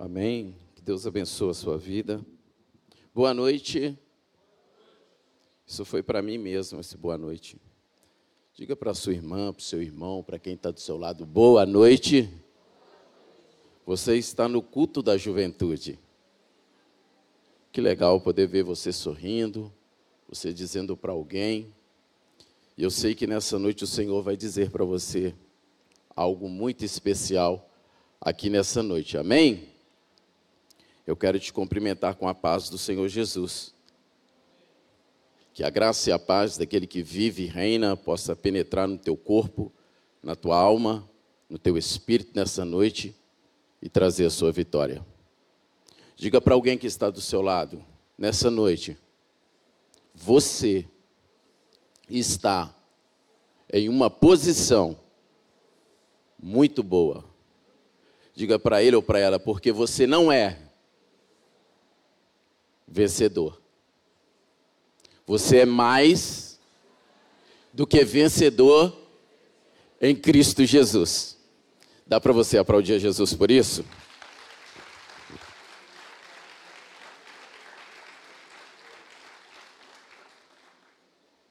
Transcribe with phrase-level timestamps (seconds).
[0.00, 0.54] Amém.
[0.76, 2.24] Que Deus abençoe a sua vida.
[3.12, 3.98] Boa noite.
[5.66, 7.60] Isso foi para mim mesmo, esse boa noite.
[8.54, 11.66] Diga para sua irmã, para o seu irmão, para quem está do seu lado, boa
[11.66, 12.30] noite.
[13.84, 15.98] Você está no culto da juventude.
[17.72, 19.72] Que legal poder ver você sorrindo,
[20.28, 21.74] você dizendo para alguém.
[22.76, 25.34] E eu sei que nessa noite o Senhor vai dizer para você
[26.14, 27.68] algo muito especial
[28.20, 29.18] aqui nessa noite.
[29.18, 29.76] Amém?
[31.08, 33.72] Eu quero te cumprimentar com a paz do Senhor Jesus.
[35.54, 39.16] Que a graça e a paz daquele que vive e reina possa penetrar no teu
[39.16, 39.72] corpo,
[40.22, 41.08] na tua alma,
[41.48, 43.16] no teu espírito nessa noite
[43.80, 45.02] e trazer a sua vitória.
[46.14, 47.82] Diga para alguém que está do seu lado,
[48.18, 48.94] nessa noite,
[50.14, 50.86] você
[52.06, 52.76] está
[53.72, 55.00] em uma posição
[56.38, 57.24] muito boa.
[58.34, 60.67] Diga para ele ou para ela, porque você não é
[62.88, 63.60] vencedor.
[65.26, 66.58] Você é mais
[67.72, 68.96] do que vencedor
[70.00, 71.38] em Cristo Jesus.
[72.06, 73.84] Dá para você aplaudir Jesus por isso?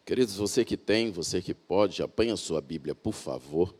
[0.04, 3.76] Queridos, você que tem, você que pode, apanha a sua Bíblia, por favor.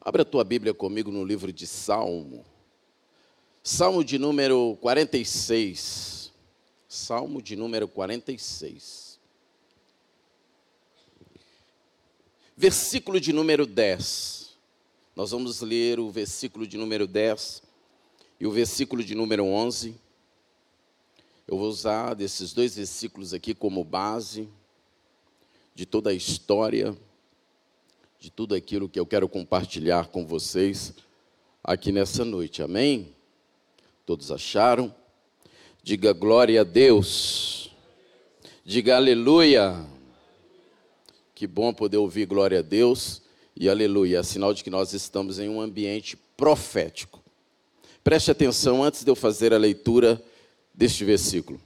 [0.00, 2.44] Abra a tua Bíblia comigo no livro de Salmo.
[3.64, 6.32] Salmo de número 46.
[6.88, 9.20] Salmo de número 46.
[12.56, 14.56] Versículo de número 10.
[15.14, 17.62] Nós vamos ler o versículo de número 10
[18.40, 19.94] e o versículo de número 11.
[21.46, 24.48] Eu vou usar desses dois versículos aqui como base
[25.72, 26.98] de toda a história,
[28.18, 30.94] de tudo aquilo que eu quero compartilhar com vocês
[31.62, 32.60] aqui nessa noite.
[32.60, 33.21] Amém?
[34.04, 34.92] Todos acharam?
[35.82, 37.70] Diga glória a Deus.
[38.64, 39.84] Diga aleluia.
[41.34, 43.22] Que bom poder ouvir glória a Deus
[43.56, 44.18] e aleluia.
[44.18, 47.22] É sinal de que nós estamos em um ambiente profético.
[48.02, 50.20] Preste atenção antes de eu fazer a leitura
[50.74, 51.60] deste versículo.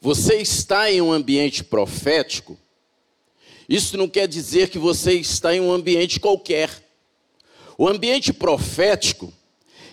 [0.00, 2.58] Você está em um ambiente profético.
[3.66, 6.70] Isso não quer dizer que você está em um ambiente qualquer.
[7.78, 9.32] O ambiente profético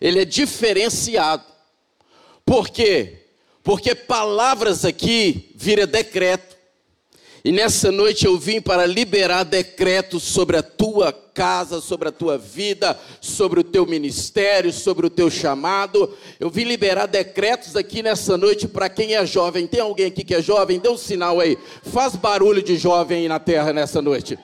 [0.01, 1.43] ele é diferenciado.
[2.45, 3.25] Por quê?
[3.63, 6.55] Porque palavras aqui vira decreto.
[7.43, 12.39] E nessa noite eu vim para liberar decretos sobre a tua casa, sobre a tua
[12.39, 16.11] vida, sobre o teu ministério, sobre o teu chamado.
[16.39, 19.67] Eu vim liberar decretos aqui nessa noite para quem é jovem.
[19.67, 20.79] Tem alguém aqui que é jovem?
[20.79, 21.55] Dê um sinal aí.
[21.83, 24.39] Faz barulho de jovem aí na terra nessa noite.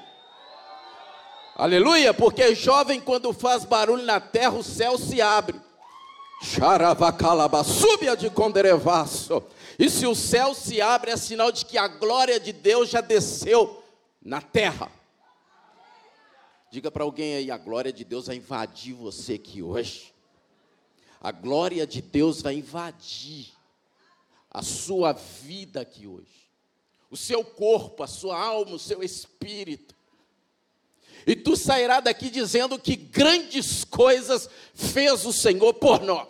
[1.61, 5.61] Aleluia, porque jovem quando faz barulho na terra, o céu se abre.
[6.41, 7.61] Xaravacalaba,
[8.17, 9.43] de conderevaço.
[9.77, 12.99] E se o céu se abre, é sinal de que a glória de Deus já
[12.99, 13.83] desceu
[14.19, 14.91] na terra.
[16.71, 20.11] Diga para alguém aí, a glória de Deus vai invadir você aqui hoje.
[21.21, 23.49] A glória de Deus vai invadir
[24.49, 26.49] a sua vida aqui hoje.
[27.11, 30.00] O seu corpo, a sua alma, o seu espírito
[31.25, 36.29] e tu sairás daqui dizendo que grandes coisas fez o Senhor por nós.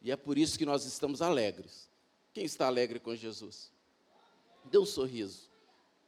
[0.00, 1.88] E é por isso que nós estamos alegres.
[2.32, 3.70] Quem está alegre com Jesus?
[4.64, 5.50] Dê um sorriso.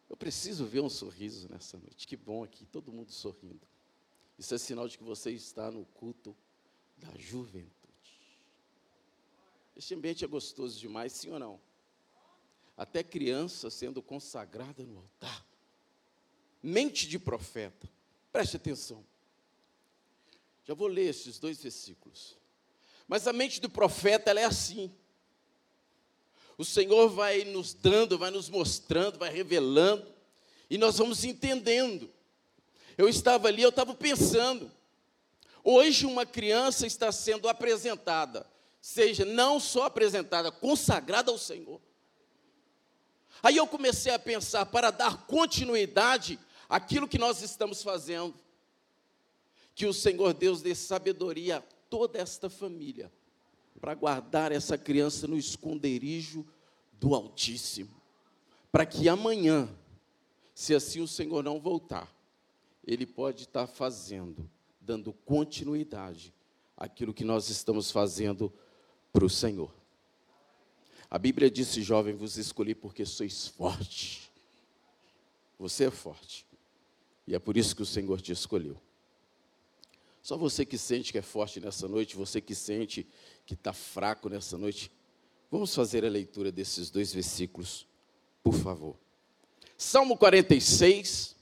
[0.08, 2.06] Eu preciso ver um sorriso nessa noite.
[2.06, 3.66] Que bom aqui, todo mundo sorrindo.
[4.38, 6.36] Isso é sinal de que você está no culto
[6.96, 7.70] da juventude.
[9.76, 11.60] Este ambiente é gostoso demais, sim ou não?
[12.76, 15.44] Até criança sendo consagrada no altar
[16.64, 17.86] mente de profeta.
[18.32, 19.04] Preste atenção.
[20.64, 22.38] Já vou ler esses dois versículos.
[23.06, 24.90] Mas a mente do profeta ela é assim.
[26.56, 30.10] O Senhor vai nos dando, vai nos mostrando, vai revelando,
[30.70, 32.10] e nós vamos entendendo.
[32.96, 34.70] Eu estava ali, eu estava pensando.
[35.62, 38.46] Hoje uma criança está sendo apresentada,
[38.80, 41.80] seja não só apresentada, consagrada ao Senhor.
[43.42, 46.38] Aí eu comecei a pensar para dar continuidade
[46.74, 48.34] aquilo que nós estamos fazendo.
[49.76, 53.12] Que o Senhor Deus dê sabedoria a toda esta família
[53.80, 56.44] para guardar essa criança no esconderijo
[56.92, 57.94] do Altíssimo,
[58.72, 59.68] para que amanhã,
[60.52, 62.12] se assim o Senhor não voltar,
[62.84, 64.50] ele pode estar fazendo,
[64.80, 66.34] dando continuidade
[66.76, 68.52] àquilo que nós estamos fazendo
[69.12, 69.72] para o Senhor.
[71.08, 74.32] A Bíblia disse: Jovem, vos escolhi porque sois forte.
[75.58, 76.43] Você é forte.
[77.26, 78.76] E é por isso que o Senhor te escolheu.
[80.22, 83.06] Só você que sente que é forte nessa noite, você que sente
[83.44, 84.90] que está fraco nessa noite,
[85.50, 87.86] vamos fazer a leitura desses dois versículos,
[88.42, 88.96] por favor.
[89.76, 91.36] Salmo 46,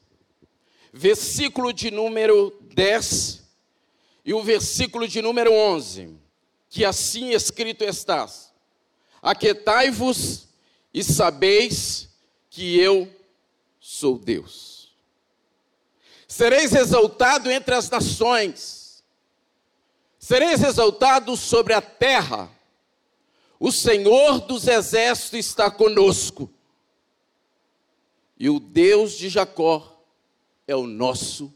[0.93, 3.43] versículo de número 10
[4.25, 6.17] e o versículo de número 11,
[6.69, 8.28] que assim escrito está:
[9.20, 10.49] Aquetai-vos
[10.93, 12.08] e sabeis
[12.50, 13.08] que eu
[13.78, 14.72] sou Deus.
[16.32, 19.05] Sereis exaltado entre as nações,
[20.19, 22.50] sereis exaltado sobre a terra.
[23.61, 26.50] O Senhor dos exércitos está conosco,
[28.38, 30.02] e o Deus de Jacó
[30.67, 31.52] é o nosso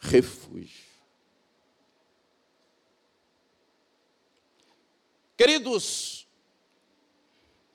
[0.00, 0.84] refúgio.
[5.34, 6.28] Queridos,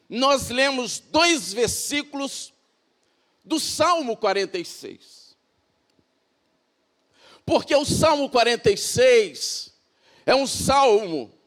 [0.07, 2.53] nós lemos dois versículos
[3.43, 5.20] do Salmo 46.
[7.51, 9.73] Porque o Salmo 46
[10.25, 11.37] é um salmo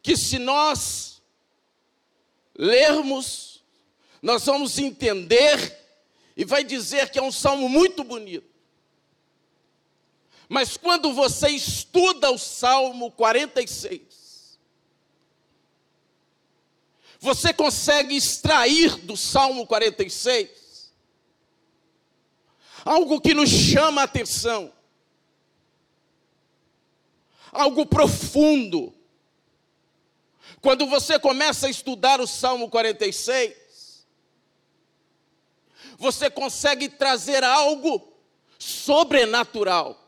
[0.00, 1.20] que, se nós
[2.56, 3.64] lermos,
[4.22, 5.76] nós vamos entender
[6.36, 8.48] e vai dizer que é um salmo muito bonito.
[10.48, 14.60] Mas quando você estuda o Salmo 46,
[17.18, 20.59] você consegue extrair do Salmo 46
[22.84, 24.72] algo que nos chama a atenção,
[27.52, 28.94] algo profundo.
[30.60, 34.06] Quando você começa a estudar o Salmo 46,
[35.96, 38.12] você consegue trazer algo
[38.58, 39.98] sobrenatural,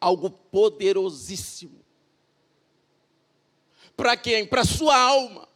[0.00, 1.80] algo poderosíssimo
[4.00, 4.46] para quem?
[4.46, 5.46] Para sua alma,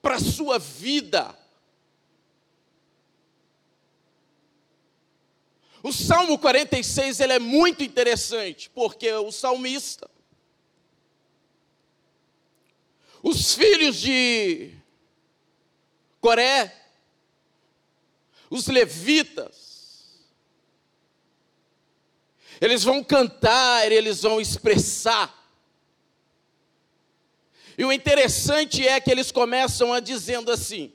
[0.00, 1.36] para sua vida.
[5.84, 10.10] O Salmo 46 ele é muito interessante, porque o salmista,
[13.22, 14.72] os filhos de
[16.20, 16.74] Coré,
[18.50, 20.24] os levitas,
[22.60, 25.44] eles vão cantar, eles vão expressar
[27.76, 30.93] e o interessante é que eles começam a dizendo assim.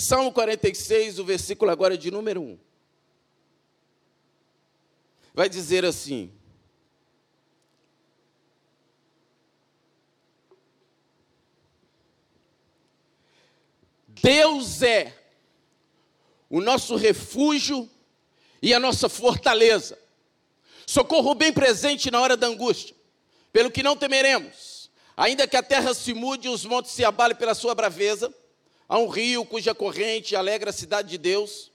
[0.00, 2.58] Salmo 46, o versículo agora de número 1.
[5.34, 6.32] Vai dizer assim:
[14.06, 15.12] Deus é
[16.48, 17.90] o nosso refúgio
[18.62, 19.98] e a nossa fortaleza,
[20.86, 22.94] socorro bem presente na hora da angústia.
[23.52, 27.36] Pelo que não temeremos, ainda que a terra se mude e os montes se abalem
[27.36, 28.32] pela sua braveza,
[28.88, 31.70] há um rio cuja corrente alegra a cidade de Deus.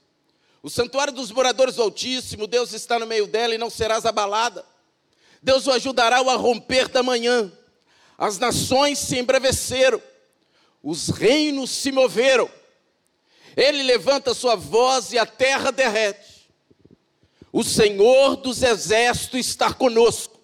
[0.62, 4.64] O santuário dos moradores do Altíssimo, Deus está no meio dela e não serás abalada.
[5.42, 7.52] Deus o ajudará ao romper da manhã.
[8.16, 10.02] As nações se embraveceram,
[10.82, 12.50] os reinos se moveram.
[13.56, 16.50] Ele levanta sua voz e a terra derrete.
[17.52, 20.40] O Senhor dos exércitos está conosco.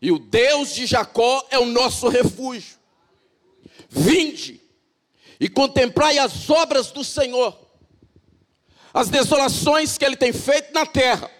[0.00, 2.78] E o Deus de Jacó é o nosso refúgio.
[3.88, 4.59] Vinde
[5.40, 7.58] e contemplai as obras do Senhor,
[8.92, 11.30] as desolações que ele tem feito na terra.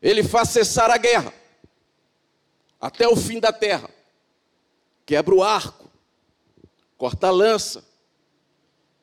[0.00, 1.32] Ele faz cessar a guerra
[2.80, 3.90] até o fim da terra.
[5.04, 5.90] Quebra o arco,
[6.96, 7.84] corta a lança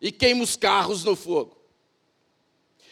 [0.02, 1.56] e queima os carros no fogo.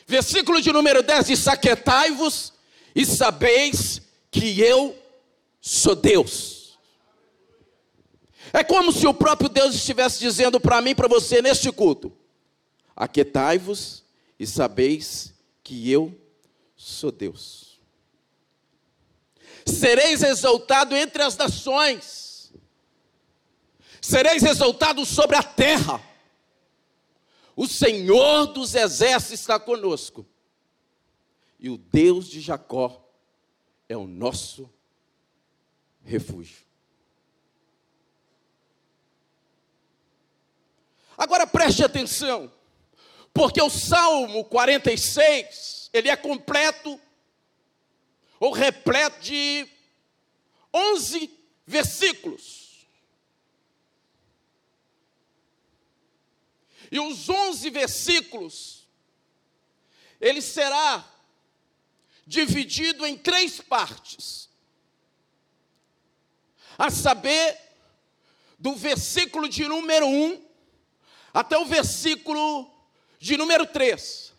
[0.05, 2.53] Versículo de número 10 diz: Saquetai-vos
[2.93, 4.97] e sabeis que eu
[5.59, 6.60] sou Deus.
[8.53, 12.11] É como se o próprio Deus estivesse dizendo para mim para você neste culto:
[12.95, 14.03] Aquietai-vos
[14.37, 16.19] e sabeis que eu
[16.75, 17.79] sou Deus.
[19.65, 22.51] Sereis exaltado entre as nações,
[24.01, 26.01] sereis exaltado sobre a terra.
[27.55, 30.25] O Senhor dos exércitos está conosco,
[31.59, 33.07] e o Deus de Jacó
[33.87, 34.69] é o nosso
[36.03, 36.70] refúgio.
[41.21, 42.51] Agora preste atenção,
[43.31, 46.99] porque o Salmo 46, ele é completo,
[48.39, 49.69] ou repleto de
[50.73, 51.29] 11
[51.63, 52.87] versículos.
[56.91, 58.87] E os 11 versículos,
[60.19, 61.07] ele será
[62.25, 64.49] dividido em três partes
[66.79, 67.59] a saber,
[68.57, 70.50] do versículo de número 1
[71.33, 72.69] até o versículo
[73.19, 74.31] de número 3.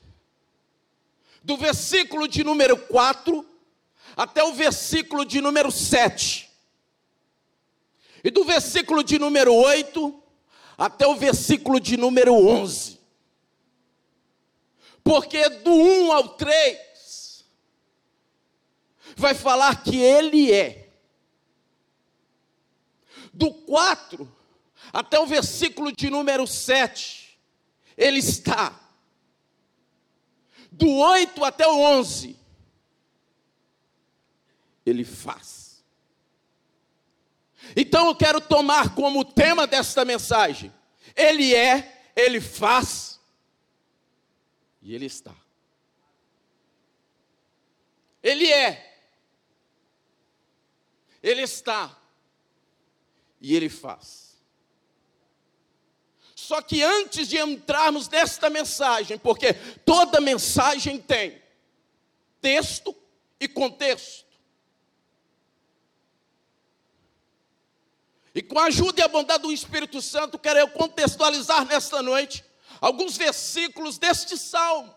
[1.45, 3.45] do versículo de número 4
[4.17, 6.49] até o versículo de número 7.
[8.23, 10.23] E do versículo de número 8
[10.79, 13.01] até o versículo de número 11.
[15.03, 17.45] Porque do 1 ao 3
[19.17, 20.89] vai falar que ele é.
[23.33, 24.42] Do 4
[24.93, 27.39] até o versículo de número 7,
[27.97, 28.79] ele está.
[30.71, 32.37] Do 8 até o 11,
[34.87, 35.63] ele faz.
[37.77, 40.73] Então eu quero tomar como tema desta mensagem:
[41.15, 43.21] Ele é, Ele faz
[44.81, 45.35] e Ele está.
[48.23, 49.01] Ele é,
[51.23, 51.97] Ele está
[53.41, 54.32] e Ele faz.
[56.53, 59.55] Só que antes de entrarmos nesta mensagem, porque
[59.87, 61.41] toda mensagem tem
[62.43, 62.95] texto
[63.41, 64.27] e contexto.
[68.35, 72.45] E com a ajuda e a bondade do Espírito Santo, quero eu contextualizar nesta noite
[72.83, 74.95] alguns versículos deste salmo.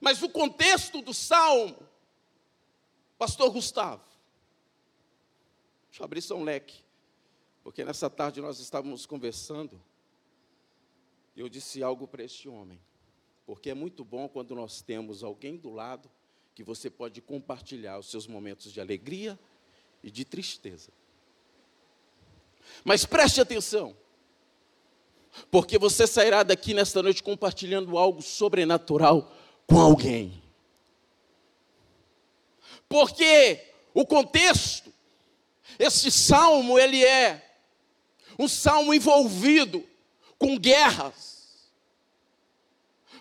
[0.00, 1.86] Mas o contexto do salmo,
[3.18, 4.11] Pastor Gustavo,
[5.92, 6.82] deixa eu abrir só um leque,
[7.62, 9.78] porque nessa tarde nós estávamos conversando,
[11.36, 12.80] e eu disse algo para este homem,
[13.44, 16.10] porque é muito bom quando nós temos alguém do lado
[16.54, 19.38] que você pode compartilhar os seus momentos de alegria
[20.02, 20.90] e de tristeza.
[22.82, 23.94] Mas preste atenção,
[25.50, 29.30] porque você sairá daqui nesta noite compartilhando algo sobrenatural
[29.66, 30.42] com alguém.
[32.88, 34.91] Porque o contexto,
[35.78, 37.50] esse salmo, ele é
[38.38, 39.86] um salmo envolvido
[40.38, 41.70] com guerras,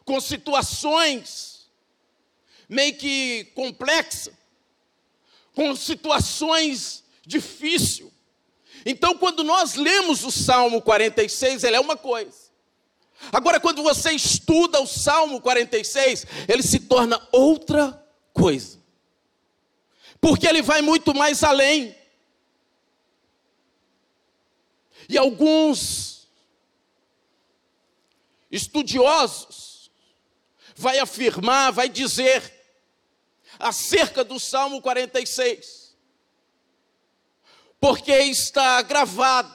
[0.03, 1.51] com situações
[2.71, 4.31] meio que complexa,
[5.53, 8.09] com situações difíceis.
[8.85, 12.49] Então, quando nós lemos o Salmo 46, ele é uma coisa.
[13.31, 18.01] Agora, quando você estuda o Salmo 46, ele se torna outra
[18.33, 18.79] coisa.
[20.19, 21.95] Porque ele vai muito mais além.
[25.11, 26.29] E alguns
[28.49, 29.91] estudiosos
[30.73, 32.41] vai afirmar, vai dizer
[33.59, 35.97] acerca do Salmo 46.
[37.77, 39.53] Porque está gravado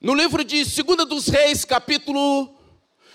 [0.00, 2.58] no livro de 2 dos Reis, capítulo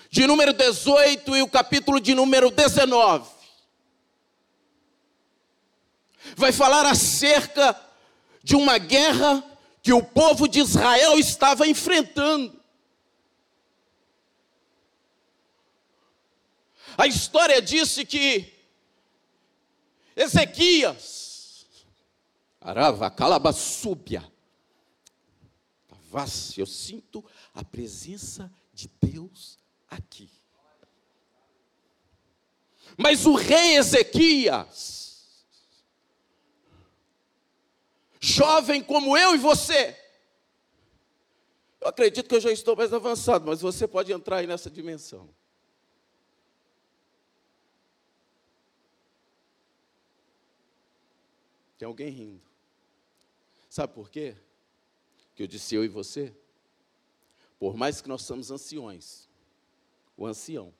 [0.08, 3.30] de número 18 e o capítulo de número 19.
[6.34, 7.85] Vai falar acerca
[8.46, 9.42] de uma guerra
[9.82, 12.62] que o povo de Israel estava enfrentando.
[16.96, 18.54] A história disse que
[20.14, 21.66] Ezequias,
[22.60, 24.24] Arava, Calabaçúbia,
[25.88, 30.30] Tavasse, eu sinto a presença de Deus aqui.
[32.96, 35.05] Mas o rei Ezequias,
[38.26, 39.96] jovem como eu e você,
[41.80, 45.28] eu acredito que eu já estou mais avançado, mas você pode entrar aí nessa dimensão.
[51.78, 52.42] Tem alguém rindo.
[53.68, 54.34] Sabe por quê?
[55.34, 56.34] Que eu disse eu e você.
[57.58, 59.28] Por mais que nós somos anciões,
[60.16, 60.74] o ancião,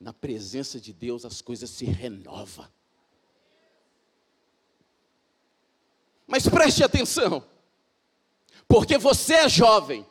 [0.00, 2.68] na presença de Deus as coisas se renovam.
[6.26, 7.44] Mas preste atenção,
[8.66, 10.06] porque você é jovem,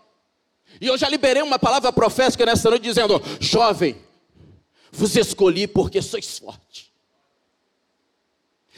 [0.80, 4.00] e eu já liberei uma palavra profética nessa noite dizendo: jovem,
[4.92, 6.94] vos escolhi porque sois forte.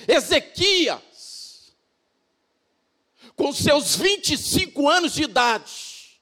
[0.07, 1.05] Ezequias
[3.35, 6.21] com seus 25 anos de idade,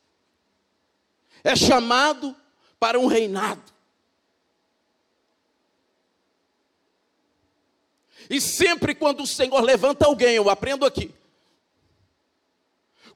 [1.43, 2.35] é chamado
[2.79, 3.72] para um reinado.
[8.29, 11.13] E sempre quando o Senhor levanta alguém, eu aprendo aqui,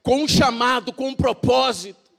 [0.02, 2.10] com um chamado, com um propósito,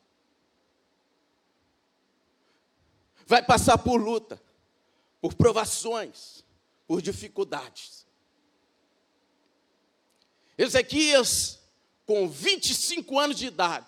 [3.25, 4.41] vai passar por luta,
[5.21, 6.43] por provações,
[6.87, 8.05] por dificuldades.
[10.57, 11.59] Ezequias
[12.09, 13.85] com 25 anos de idade,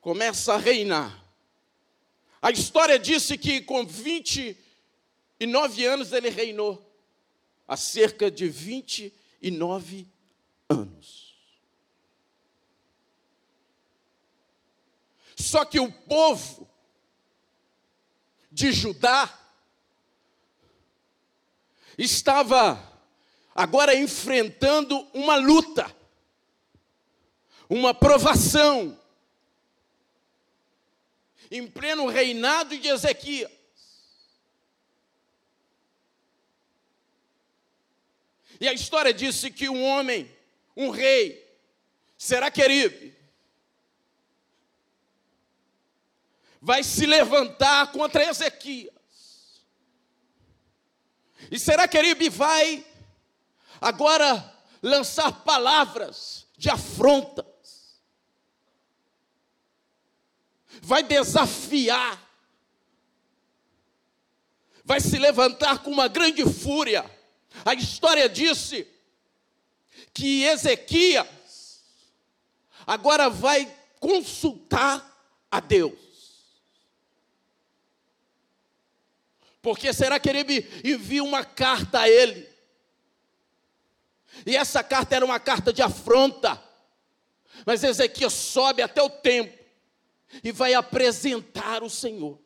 [0.00, 1.22] começa a reinar.
[2.40, 3.84] A história disse que com
[5.40, 6.86] 29 anos ele reinou,
[7.66, 10.06] há cerca de 29
[10.68, 11.34] anos.
[15.34, 16.68] Só que o povo
[18.52, 19.34] de Judá
[21.96, 22.78] estava
[23.54, 25.90] agora enfrentando uma luta,
[27.66, 28.98] uma provação,
[31.50, 33.59] em pleno reinado de Ezequias.
[38.60, 40.30] E a história disse que um homem,
[40.76, 41.48] um rei,
[42.18, 43.16] Seraqueribe,
[46.60, 48.92] vai se levantar contra Ezequias.
[51.50, 52.84] E Seraqueribe vai
[53.80, 57.46] agora lançar palavras de afrontas.
[60.82, 62.28] Vai desafiar.
[64.84, 67.19] Vai se levantar com uma grande fúria
[67.64, 68.86] a história disse
[70.12, 71.26] que Ezequias
[72.86, 75.06] agora vai consultar
[75.50, 75.98] a Deus.
[79.62, 82.48] Porque será que ele envia uma carta a ele?
[84.46, 86.62] E essa carta era uma carta de afronta.
[87.66, 89.58] Mas Ezequias sobe até o templo
[90.42, 92.38] e vai apresentar o Senhor.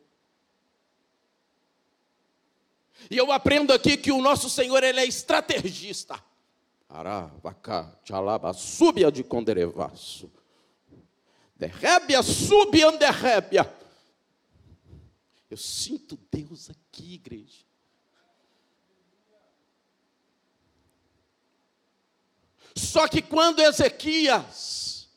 [3.09, 6.21] E eu aprendo aqui que o nosso Senhor ele é estrategista.
[6.89, 10.31] Aravacá, tchalaba, súbia de conderevaço.
[11.55, 13.73] Derrébia, súbia, derrébia.
[15.49, 17.65] Eu sinto Deus aqui, igreja.
[22.75, 25.07] Só que quando Ezequias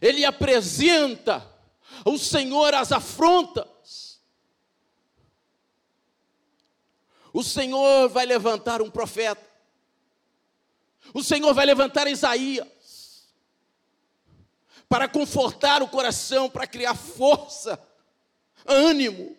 [0.00, 1.48] ele apresenta
[2.04, 3.64] o Senhor as afrontas,
[7.34, 9.44] O Senhor vai levantar um profeta.
[11.12, 13.28] O Senhor vai levantar Isaías
[14.88, 17.76] para confortar o coração, para criar força,
[18.64, 19.36] ânimo.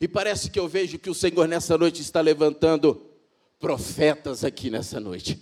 [0.00, 3.08] E parece que eu vejo que o Senhor nessa noite está levantando
[3.60, 5.38] profetas aqui nessa noite.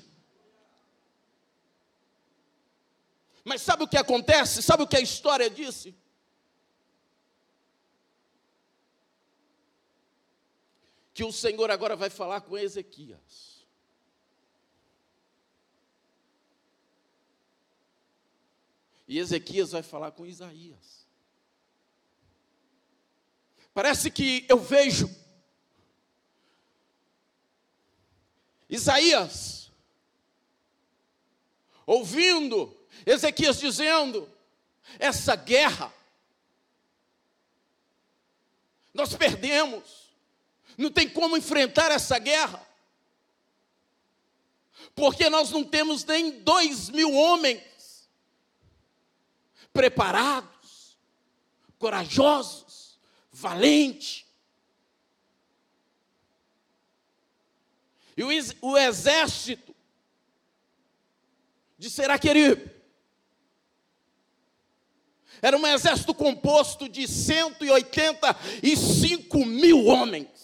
[3.42, 4.62] Mas sabe o que acontece?
[4.62, 5.94] Sabe o que a história disse?
[11.16, 13.64] Que o Senhor agora vai falar com Ezequias.
[19.08, 21.06] E Ezequias vai falar com Isaías.
[23.72, 25.08] Parece que eu vejo
[28.68, 29.72] Isaías
[31.86, 32.76] ouvindo
[33.06, 34.30] Ezequias dizendo:
[34.98, 35.90] essa guerra
[38.92, 40.05] nós perdemos
[40.82, 42.64] não tem como enfrentar essa guerra,
[44.94, 48.08] porque nós não temos nem dois mil homens
[49.72, 50.96] preparados,
[51.78, 52.98] corajosos,
[53.30, 54.24] valentes.
[58.16, 58.24] E
[58.62, 59.76] o, exército
[61.76, 62.74] de Seraqueribe
[65.42, 70.35] era um exército composto de 185 mil homens.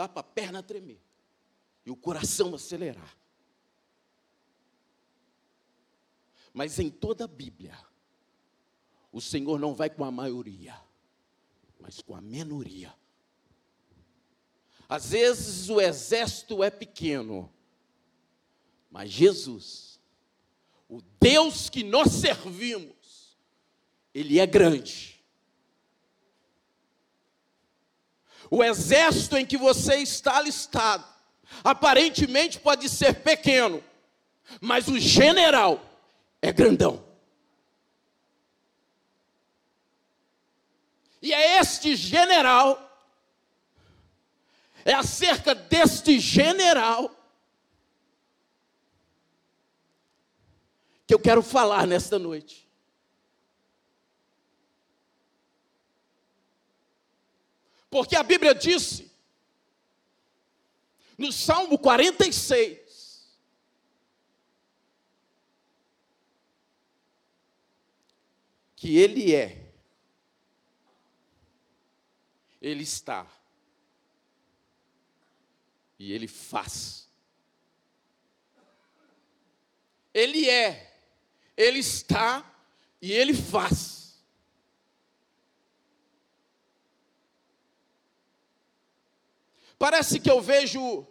[0.00, 0.98] Dá para a perna tremer
[1.84, 3.18] e o coração acelerar.
[6.54, 7.78] Mas em toda a Bíblia,
[9.12, 10.74] o Senhor não vai com a maioria,
[11.78, 12.94] mas com a minoria.
[14.88, 17.52] Às vezes o exército é pequeno,
[18.90, 20.00] mas Jesus,
[20.88, 23.38] o Deus que nós servimos,
[24.14, 25.09] Ele é grande.
[28.50, 31.04] O exército em que você está alistado,
[31.62, 33.82] aparentemente pode ser pequeno,
[34.60, 35.80] mas o general
[36.42, 37.04] é grandão.
[41.22, 42.90] E é este general,
[44.84, 47.14] é acerca deste general,
[51.06, 52.69] que eu quero falar nesta noite.
[57.90, 59.10] Porque a Bíblia disse,
[61.18, 63.28] no Salmo 46,
[68.76, 69.70] que Ele é,
[72.62, 73.26] Ele está,
[75.98, 77.08] e Ele faz.
[80.14, 80.94] Ele é,
[81.56, 82.44] Ele está
[83.02, 84.09] e Ele faz.
[89.80, 91.06] Parece que eu vejo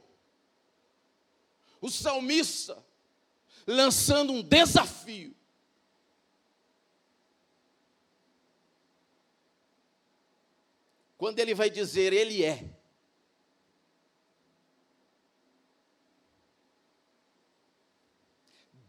[1.82, 2.78] o salmista
[3.66, 5.36] lançando um desafio.
[11.18, 12.64] Quando ele vai dizer, ele é.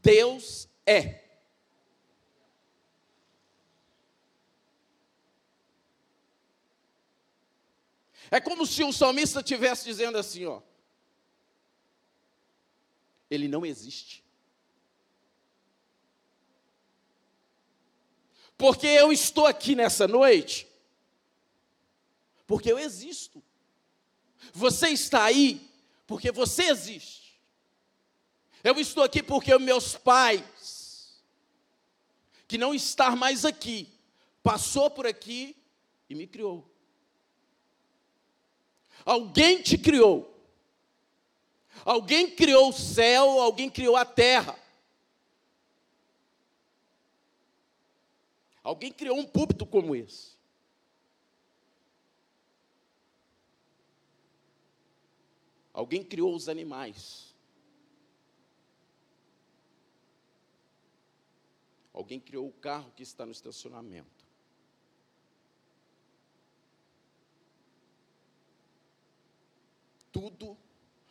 [0.03, 1.20] Deus é.
[8.31, 10.61] É como se o salmista estivesse dizendo assim, ó.
[13.29, 14.25] Ele não existe.
[18.57, 20.69] Porque eu estou aqui nessa noite,
[22.47, 23.43] porque eu existo.
[24.53, 25.69] Você está aí
[26.07, 27.41] porque você existe.
[28.63, 31.23] Eu estou aqui porque meus pais,
[32.47, 33.89] que não estão mais aqui,
[34.43, 35.57] passou por aqui
[36.09, 36.71] e me criou.
[39.05, 40.31] Alguém te criou.
[41.85, 44.59] Alguém criou o céu, alguém criou a terra.
[48.63, 50.39] Alguém criou um púlpito como esse.
[55.73, 57.35] Alguém criou os animais.
[61.93, 64.20] Alguém criou o carro que está no estacionamento.
[70.13, 70.57] Tudo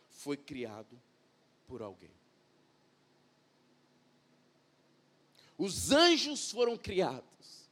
[0.08, 1.00] foi criado
[1.66, 2.10] por alguém.
[5.56, 7.68] Os anjos foram criados.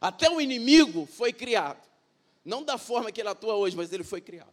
[0.00, 1.86] Até o inimigo foi criado.
[2.44, 4.52] Não da forma que ele atua hoje, mas ele foi criado.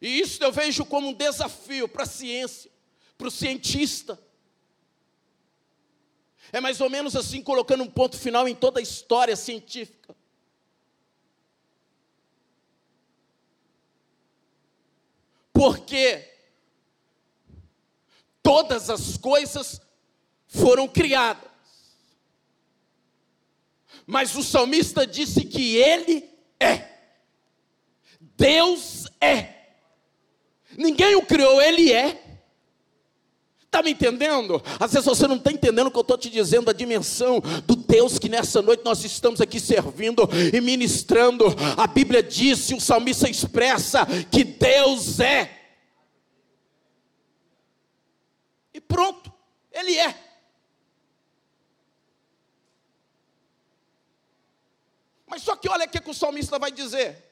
[0.00, 2.70] E isso eu vejo como um desafio para a ciência,
[3.16, 4.22] para o cientista,
[6.52, 10.14] é mais ou menos assim, colocando um ponto final em toda a história científica.
[15.52, 16.30] Porque
[18.42, 19.80] todas as coisas
[20.46, 21.50] foram criadas.
[24.06, 26.28] Mas o salmista disse que ele
[26.60, 26.88] é.
[28.20, 29.54] Deus é.
[30.76, 32.23] Ninguém o criou, ele é.
[33.74, 34.62] Está me entendendo?
[34.78, 37.74] Às vezes você não está entendendo o que eu estou te dizendo, a dimensão do
[37.74, 41.46] Deus que nessa noite nós estamos aqui servindo e ministrando.
[41.76, 45.60] A Bíblia diz, o salmista expressa que Deus é.
[48.72, 49.32] E pronto,
[49.72, 50.22] Ele é.
[55.26, 57.28] Mas só que olha o que o salmista vai dizer.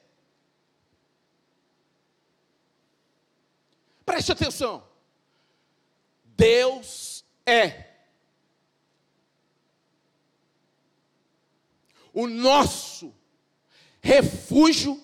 [4.05, 4.91] Preste atenção.
[6.35, 7.91] Deus é.
[12.13, 13.13] O nosso
[14.01, 15.01] refúgio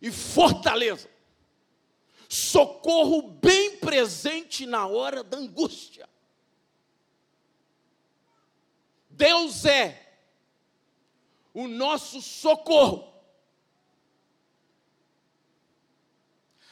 [0.00, 1.08] e fortaleza,
[2.28, 6.08] socorro bem presente na hora da angústia.
[9.10, 10.16] Deus é
[11.52, 13.12] o nosso socorro,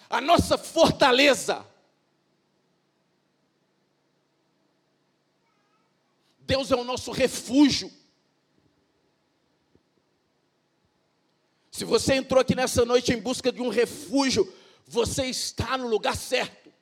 [0.09, 1.68] a nossa fortaleza,
[6.49, 7.93] Deus é o nosso refúgio.
[11.71, 14.51] Se você entrou aqui nessa noite em busca de um refúgio,
[14.87, 16.73] você está no lugar certo.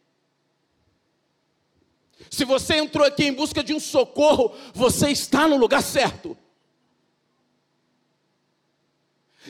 [2.31, 6.38] Se você entrou aqui em busca de um socorro, você está no lugar certo.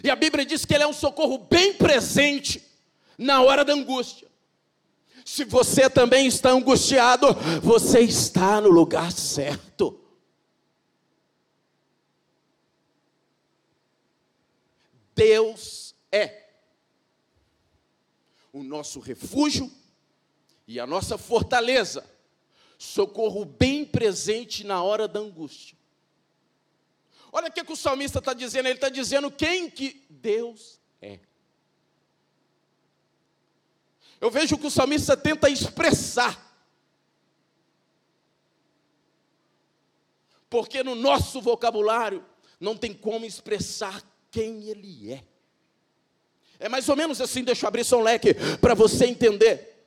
[0.02, 2.62] E a Bíblia diz que ele é um socorro bem presente
[3.18, 4.26] na hora da angústia.
[5.26, 7.26] Se você também está angustiado,
[7.62, 10.05] você está no lugar certo.
[15.16, 16.44] Deus é
[18.52, 19.72] o nosso refúgio
[20.68, 22.08] e a nossa fortaleza,
[22.78, 25.76] socorro bem presente na hora da angústia.
[27.32, 31.18] Olha o que, que o salmista está dizendo, ele está dizendo quem que Deus é.
[34.20, 36.42] Eu vejo que o salmista tenta expressar,
[40.50, 42.24] porque no nosso vocabulário
[42.60, 44.02] não tem como expressar
[44.36, 45.24] quem Ele é.
[46.58, 49.82] É mais ou menos assim, deixa eu abrir um leque para você entender.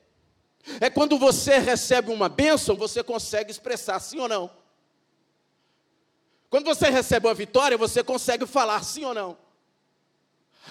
[0.80, 4.50] É quando você recebe uma bênção, você consegue expressar sim ou não.
[6.48, 9.38] Quando você recebe uma vitória, você consegue falar sim ou não.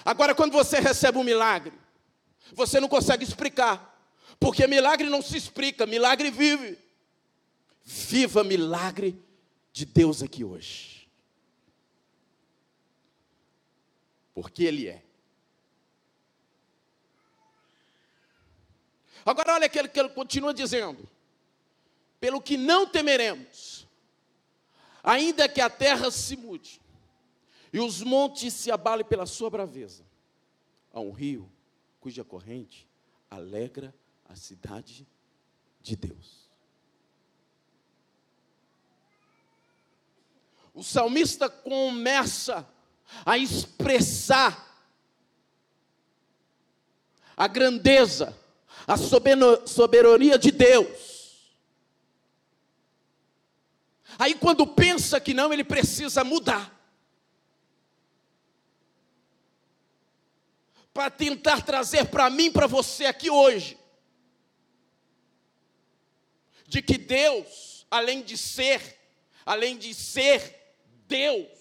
[0.04, 1.72] Agora, quando você recebe um milagre,
[2.52, 3.98] você não consegue explicar,
[4.38, 6.78] porque milagre não se explica, milagre vive.
[7.82, 9.18] Viva milagre
[9.72, 10.99] de Deus aqui hoje.
[14.34, 15.02] Porque Ele é.
[19.24, 21.08] Agora olha aquele que ele continua dizendo:
[22.18, 23.86] pelo que não temeremos,
[25.02, 26.80] ainda que a terra se mude
[27.72, 30.04] e os montes se abalem pela sua braveza,
[30.92, 31.50] há um rio
[32.00, 32.88] cuja corrente
[33.30, 33.94] alegra
[34.28, 35.06] a cidade
[35.80, 36.48] de Deus.
[40.72, 42.66] O salmista começa
[43.24, 44.68] a expressar
[47.36, 48.38] a grandeza,
[48.86, 51.10] a soberania de Deus.
[54.18, 56.78] Aí, quando pensa que não, ele precisa mudar.
[60.92, 63.78] Para tentar trazer para mim, para você aqui hoje,
[66.66, 68.98] de que Deus, além de ser,
[69.46, 70.74] além de ser
[71.08, 71.59] Deus,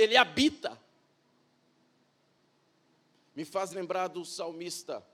[0.00, 0.80] Ele habita.
[3.36, 5.04] Me faz lembrar do salmista,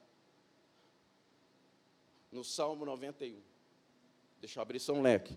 [2.31, 3.40] no Salmo 91.
[4.40, 5.37] Deixa eu abrir só um leque.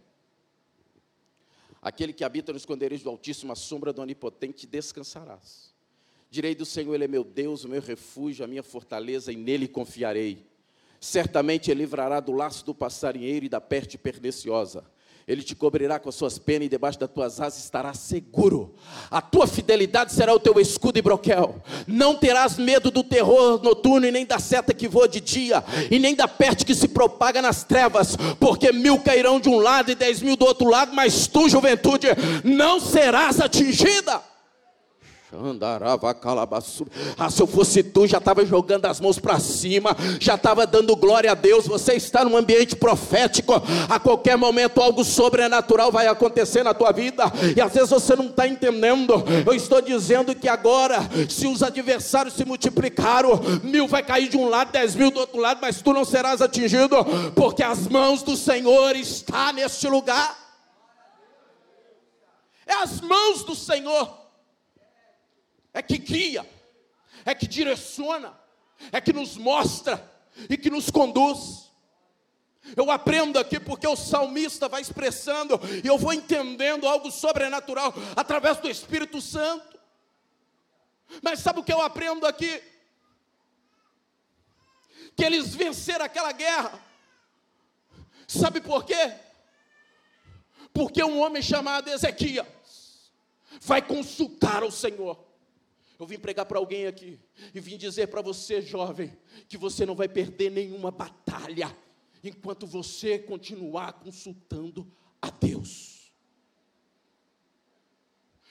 [1.81, 5.73] Aquele que habita no esconderijo do Altíssimo, a sombra do Onipotente, descansarás.
[6.29, 9.67] Direi do Senhor, Ele é meu Deus, o meu refúgio, a minha fortaleza, e nele
[9.67, 10.45] confiarei.
[10.99, 14.85] Certamente Ele livrará do laço do passarinheiro e da peste perniciosa.
[15.29, 18.73] Ele te cobrirá com as suas penas e debaixo das tuas asas estará seguro.
[19.11, 21.61] A tua fidelidade será o teu escudo e broquel.
[21.85, 25.99] Não terás medo do terror noturno e nem da seta que voa de dia e
[25.99, 29.95] nem da peste que se propaga nas trevas, porque mil cairão de um lado e
[29.95, 32.07] dez mil do outro lado, mas tu, juventude,
[32.43, 34.28] não serás atingida.
[37.15, 40.95] Ah, se eu fosse tu, já estava jogando as mãos para cima, já estava dando
[40.95, 41.67] glória a Deus.
[41.67, 43.53] Você está num ambiente profético,
[43.87, 48.25] a qualquer momento algo sobrenatural vai acontecer na tua vida, e às vezes você não
[48.25, 49.23] está entendendo.
[49.45, 50.97] Eu estou dizendo que agora,
[51.29, 55.39] se os adversários se multiplicaram, mil vai cair de um lado, dez mil do outro
[55.39, 56.95] lado, mas tu não serás atingido,
[57.35, 60.37] porque as mãos do Senhor estão neste lugar.
[62.65, 64.18] É as mãos do Senhor
[65.73, 66.47] é que guia,
[67.25, 68.37] é que direciona,
[68.91, 70.09] é que nos mostra
[70.49, 71.69] e que nos conduz.
[72.75, 78.57] Eu aprendo aqui porque o salmista vai expressando e eu vou entendendo algo sobrenatural através
[78.57, 79.79] do Espírito Santo.
[81.21, 82.61] Mas sabe o que eu aprendo aqui?
[85.15, 86.79] Que eles venceram aquela guerra.
[88.27, 89.13] Sabe por quê?
[90.71, 92.45] Porque um homem chamado Ezequias
[93.61, 95.28] vai consultar o Senhor.
[95.99, 97.19] Eu vim pregar para alguém aqui
[97.53, 99.11] e vim dizer para você, jovem,
[99.49, 101.75] que você não vai perder nenhuma batalha
[102.23, 104.89] enquanto você continuar consultando
[105.21, 105.99] a Deus.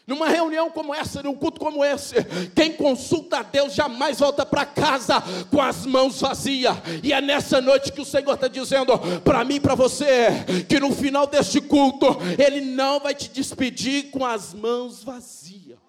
[0.07, 2.17] Numa reunião como essa, num culto como esse,
[2.55, 6.77] quem consulta a Deus jamais volta para casa com as mãos vazias.
[7.03, 10.29] E é nessa noite que o Senhor está dizendo para mim e para você,
[10.69, 12.07] que no final deste culto,
[12.39, 15.88] Ele não vai te despedir com as mãos vazias.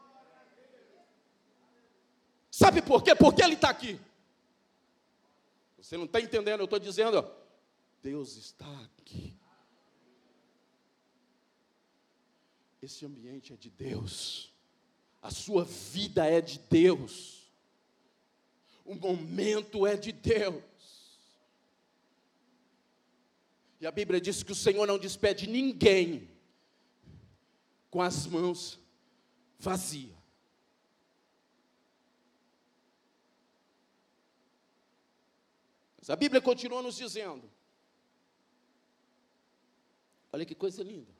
[2.59, 3.15] Sabe por quê?
[3.15, 3.97] Porque Ele está aqui.
[5.77, 7.25] Você não está entendendo, eu estou dizendo,
[8.03, 9.33] Deus está aqui.
[12.81, 14.53] Esse ambiente é de Deus,
[15.21, 17.49] a sua vida é de Deus,
[18.83, 20.61] o momento é de Deus.
[23.79, 26.29] E a Bíblia diz que o Senhor não despede ninguém
[27.89, 28.77] com as mãos
[29.57, 30.18] vazias.
[36.11, 37.49] A Bíblia continua nos dizendo:
[40.31, 41.13] olha que coisa linda.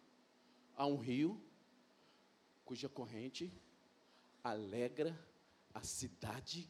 [0.75, 1.41] Há um rio
[2.65, 3.51] cuja corrente
[4.43, 5.17] alegra
[5.73, 6.69] a cidade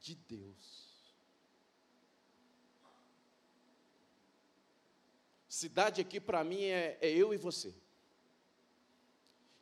[0.00, 0.88] de Deus.
[5.48, 7.74] Cidade aqui para mim é, é, eu e você.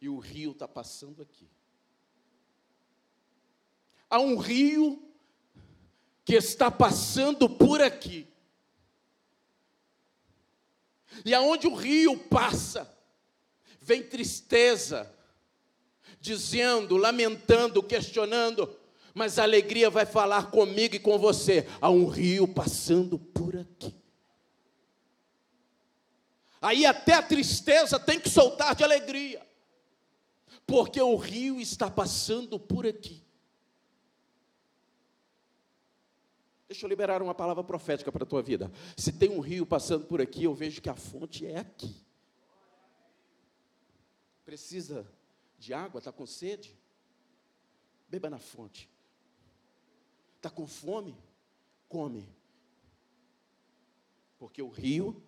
[0.01, 1.49] E o rio está passando aqui.
[4.11, 5.06] Há um rio
[6.27, 8.27] que está passando por aqui.
[11.25, 12.93] E aonde o rio passa,
[13.81, 15.11] vem tristeza,
[16.21, 18.77] dizendo, lamentando, questionando,
[19.15, 21.67] mas a alegria vai falar comigo e com você.
[21.81, 23.95] Há um rio passando por aqui.
[26.61, 29.47] Aí até a tristeza tem que soltar de alegria,
[30.67, 33.26] porque o rio está passando por aqui.
[36.68, 38.70] Deixa eu liberar uma palavra profética para a tua vida.
[38.96, 41.94] Se tem um rio passando por aqui, eu vejo que a fonte é aqui.
[44.44, 45.07] Precisa
[45.59, 45.98] de água?
[45.98, 46.76] Está com sede?
[48.09, 48.90] Beba na fonte.
[50.37, 51.16] Está com fome?
[51.88, 52.29] come.
[54.38, 55.22] Porque o rio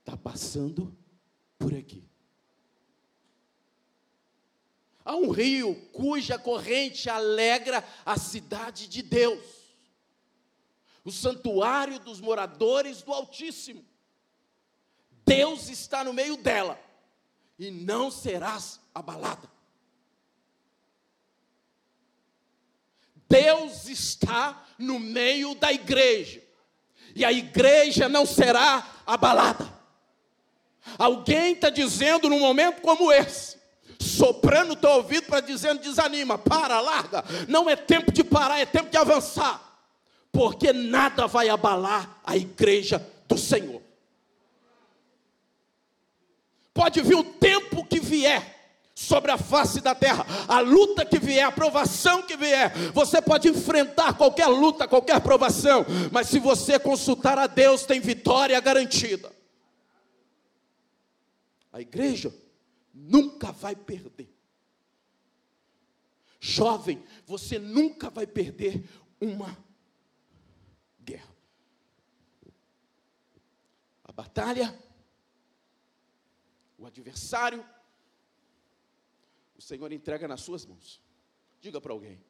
[0.00, 0.96] está passando
[1.58, 2.08] por aqui.
[5.04, 9.57] Há um rio cuja corrente alegra a cidade de Deus,
[11.04, 13.84] o santuário dos moradores do Altíssimo.
[15.24, 16.80] Deus está no meio dela
[17.58, 19.48] e não serás abalada.
[23.28, 26.42] Deus está no meio da igreja,
[27.14, 29.70] e a igreja não será abalada.
[30.96, 33.58] Alguém está dizendo num momento como esse,
[34.00, 37.22] soprando o teu ouvido para dizendo: desanima, para, larga.
[37.46, 39.67] Não é tempo de parar, é tempo de avançar.
[40.38, 43.82] Porque nada vai abalar a igreja do Senhor.
[46.72, 51.44] Pode vir o tempo que vier sobre a face da terra, a luta que vier,
[51.44, 57.36] a provação que vier, você pode enfrentar qualquer luta, qualquer provação, mas se você consultar
[57.36, 59.32] a Deus, tem vitória garantida.
[61.72, 62.32] A igreja
[62.94, 64.32] nunca vai perder.
[66.38, 68.84] Jovem, você nunca vai perder
[69.20, 69.66] uma
[71.08, 71.34] guerra.
[74.04, 74.76] A batalha,
[76.76, 77.64] o adversário,
[79.56, 81.00] o Senhor entrega nas suas mãos.
[81.60, 82.20] Diga para alguém: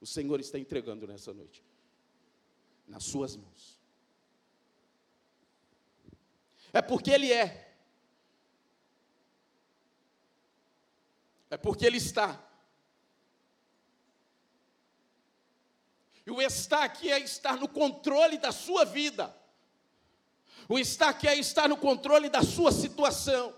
[0.00, 1.64] o Senhor está entregando nessa noite,
[2.86, 3.76] nas suas mãos.
[6.72, 7.76] É porque Ele é
[11.50, 12.28] é porque Ele está.
[16.24, 19.43] E o estar aqui é estar no controle da sua vida.
[20.68, 23.52] O estar aqui é estar no controle da sua situação.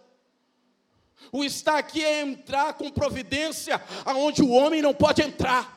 [1.32, 5.76] O estar aqui é entrar com providência aonde o homem não pode entrar.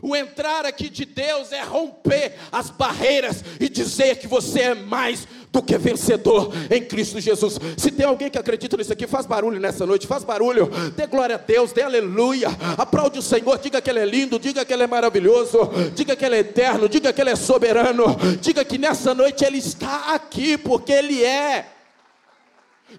[0.00, 5.26] O entrar aqui de Deus é romper as barreiras e dizer que você é mais
[5.50, 7.58] do que vencedor em Cristo Jesus.
[7.76, 11.36] Se tem alguém que acredita nisso aqui, faz barulho nessa noite, faz barulho, dê glória
[11.36, 14.82] a Deus, dê aleluia, aplaude o Senhor, diga que Ele é lindo, diga que Ele
[14.82, 15.58] é maravilhoso,
[15.94, 19.58] diga que Ele é eterno, diga que Ele é soberano, diga que nessa noite Ele
[19.58, 21.72] está aqui, porque Ele é.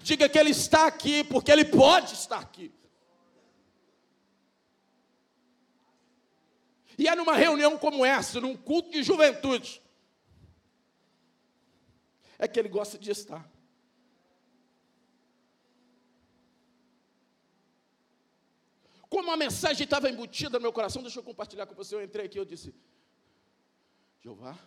[0.02, 2.72] Diga que Ele está aqui, porque Ele pode estar aqui.
[7.00, 9.80] E é numa reunião como essa, num culto de juventude,
[12.40, 13.48] é que ele gosta de estar.
[19.10, 21.94] Como a mensagem estava embutida no meu coração, deixa eu compartilhar com você.
[21.94, 22.74] Eu entrei aqui, eu disse:
[24.22, 24.58] Jeová,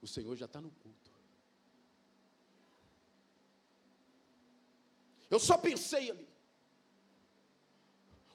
[0.00, 1.12] o Senhor já está no culto.
[5.28, 6.26] Eu só pensei ali.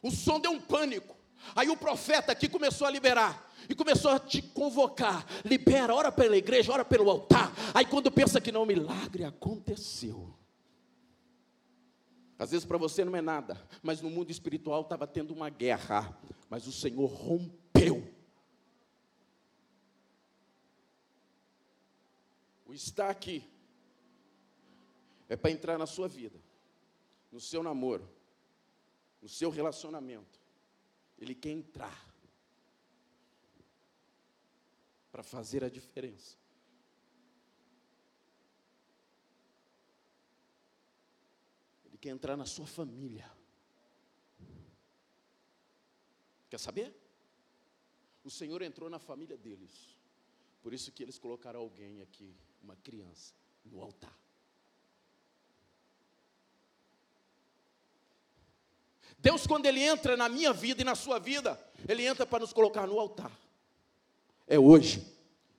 [0.04, 1.17] O som deu um pânico.
[1.56, 3.51] Aí o profeta aqui começou a liberar.
[3.69, 5.25] E começou a te convocar.
[5.45, 7.51] Libera, ora pela igreja, ora pelo altar.
[7.73, 10.34] Aí quando pensa que não, milagre aconteceu.
[12.38, 16.17] Às vezes para você não é nada, mas no mundo espiritual estava tendo uma guerra.
[16.49, 18.12] Mas o Senhor rompeu.
[22.65, 23.49] O estar aqui
[25.29, 26.39] é para entrar na sua vida,
[27.32, 28.10] no seu namoro,
[29.21, 30.42] no seu relacionamento
[31.23, 32.13] ele quer entrar
[35.12, 36.38] para fazer a diferença.
[41.86, 43.31] Ele quer entrar na sua família.
[46.49, 46.95] Quer saber?
[48.23, 49.97] O Senhor entrou na família deles.
[50.62, 53.33] Por isso que eles colocaram alguém aqui, uma criança,
[53.65, 54.22] no altar.
[59.23, 61.57] Deus, quando Ele entra na minha vida e na sua vida,
[61.88, 63.31] Ele entra para nos colocar no altar.
[64.45, 65.01] É hoje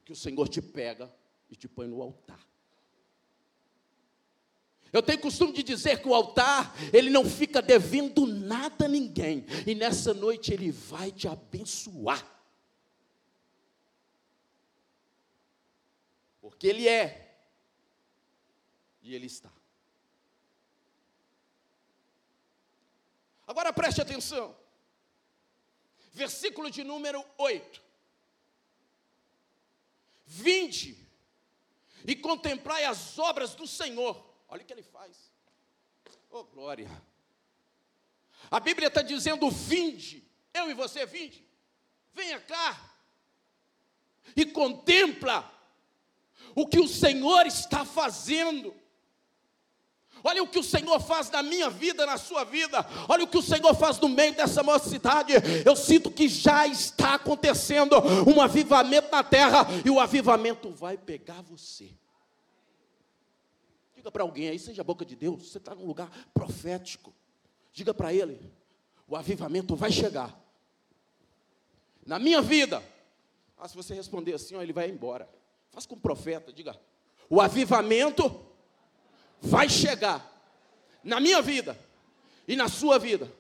[0.04, 1.10] que o Senhor te pega
[1.48, 2.38] e te põe no altar.
[4.92, 9.46] Eu tenho costume de dizer que o altar, ele não fica devendo nada a ninguém,
[9.66, 12.22] e nessa noite ele vai te abençoar.
[16.38, 17.34] Porque ele é,
[19.02, 19.50] e ele está.
[23.46, 24.56] Agora preste atenção.
[26.12, 27.82] Versículo de número 8.
[30.26, 30.96] Vinde
[32.06, 34.24] e contemplai as obras do Senhor.
[34.48, 35.32] Olha o que ele faz.
[36.30, 36.90] Oh, glória.
[38.50, 40.22] A Bíblia está dizendo: vinde.
[40.52, 41.46] Eu e você, vinde.
[42.12, 42.92] Venha cá.
[44.36, 45.50] E contempla
[46.54, 48.74] o que o Senhor está fazendo.
[50.26, 52.84] Olha o que o Senhor faz na minha vida, na sua vida.
[53.10, 55.34] Olha o que o Senhor faz no meio dessa mocidade.
[55.66, 57.96] Eu sinto que já está acontecendo
[58.26, 61.90] um avivamento na terra e o avivamento vai pegar você.
[63.94, 67.14] Diga para alguém aí, seja a boca de Deus, você está num lugar profético.
[67.70, 68.40] Diga para ele:
[69.06, 70.34] o avivamento vai chegar.
[72.06, 72.82] Na minha vida.
[73.58, 75.28] Ah, se você responder assim, ó, ele vai embora.
[75.70, 76.78] Faz com o profeta, diga:
[77.28, 78.43] o avivamento
[79.40, 80.30] vai chegar
[81.02, 81.78] na minha vida
[82.48, 83.30] e na sua vida.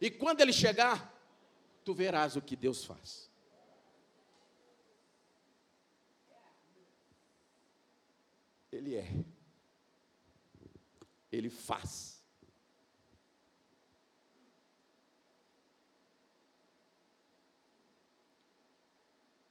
[0.00, 1.12] E quando ele chegar,
[1.84, 3.30] tu verás o que Deus faz.
[8.70, 9.06] Ele é.
[11.30, 12.22] Ele faz.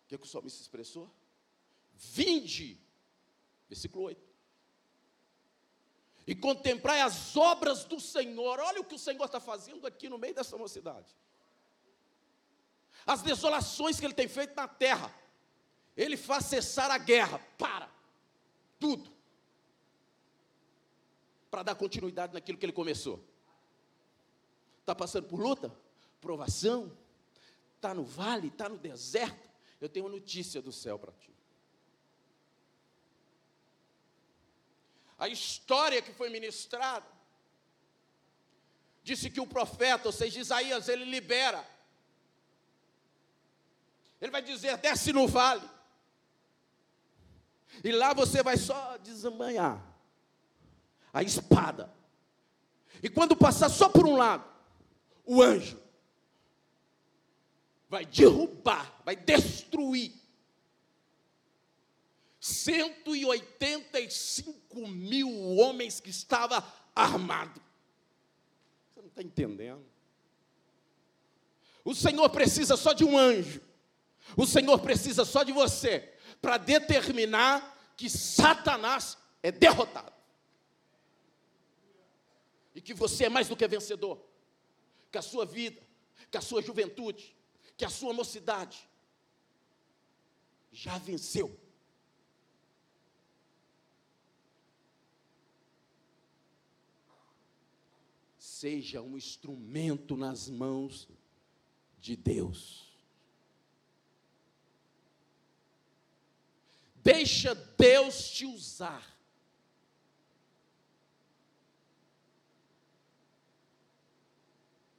[0.03, 1.09] O que, é que o salmista expressou?
[1.93, 2.77] Vinde,
[3.69, 4.30] versículo 8
[6.25, 8.59] e contemplar as obras do Senhor.
[8.59, 11.15] Olha o que o Senhor está fazendo aqui no meio dessa mocidade.
[13.05, 15.13] As desolações que Ele tem feito na terra.
[15.97, 17.39] Ele faz cessar a guerra.
[17.57, 17.89] Para.
[18.79, 19.11] Tudo.
[21.49, 23.23] Para dar continuidade naquilo que Ele começou.
[24.79, 25.75] Está passando por luta?
[26.19, 26.95] Provação?
[27.75, 28.47] Está no vale?
[28.47, 29.49] Está no deserto?
[29.79, 31.33] Eu tenho uma notícia do céu para ti.
[35.21, 37.05] A história que foi ministrada,
[39.03, 41.63] disse que o profeta, ou seja, Isaías, ele libera.
[44.19, 45.69] Ele vai dizer: desce no vale.
[47.83, 49.79] E lá você vai só desembanhar
[51.13, 51.93] a espada.
[53.03, 54.43] E quando passar só por um lado,
[55.23, 55.79] o anjo
[57.87, 60.19] vai derrubar, vai destruir
[62.41, 66.65] 185 mil homens que estava
[66.95, 67.61] armado.
[68.89, 69.85] Você não está entendendo?
[71.85, 73.61] O Senhor precisa só de um anjo.
[74.35, 76.11] O Senhor precisa só de você
[76.41, 80.11] para determinar que Satanás é derrotado.
[82.73, 84.19] E que você é mais do que vencedor.
[85.11, 85.79] Que a sua vida,
[86.31, 87.35] que a sua juventude,
[87.77, 88.89] que a sua mocidade
[90.71, 91.60] já venceu.
[98.61, 101.09] Seja um instrumento nas mãos
[101.99, 102.95] de Deus.
[107.03, 109.01] Deixa Deus te usar.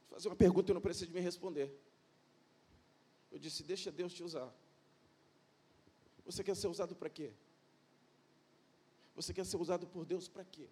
[0.09, 1.73] Vou fazer uma pergunta e não precisa de me responder.
[3.31, 4.53] Eu disse: Deixa Deus te usar.
[6.25, 7.33] Você quer ser usado para quê?
[9.15, 10.69] Você quer ser usado por Deus para quê?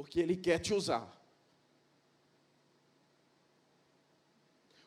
[0.00, 1.14] Porque Ele quer te usar.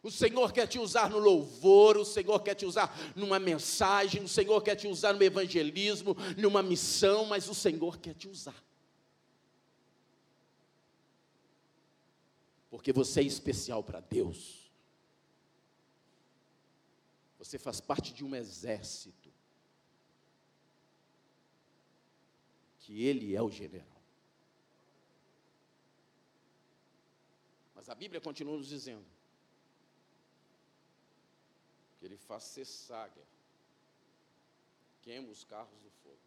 [0.01, 4.27] O Senhor quer te usar no louvor, o Senhor quer te usar numa mensagem, o
[4.27, 8.55] Senhor quer te usar no evangelismo, numa missão, mas o Senhor quer te usar.
[12.71, 14.71] Porque você é especial para Deus.
[17.37, 19.31] Você faz parte de um exército.
[22.79, 23.92] Que Ele é o general.
[27.83, 29.05] Mas a Bíblia continua nos dizendo
[31.99, 33.23] que ele faz cessar a
[35.01, 36.17] queima os carros do fogo.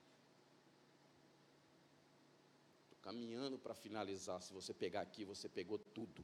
[2.83, 4.43] Estou caminhando para finalizar.
[4.43, 6.23] Se você pegar aqui, você pegou tudo.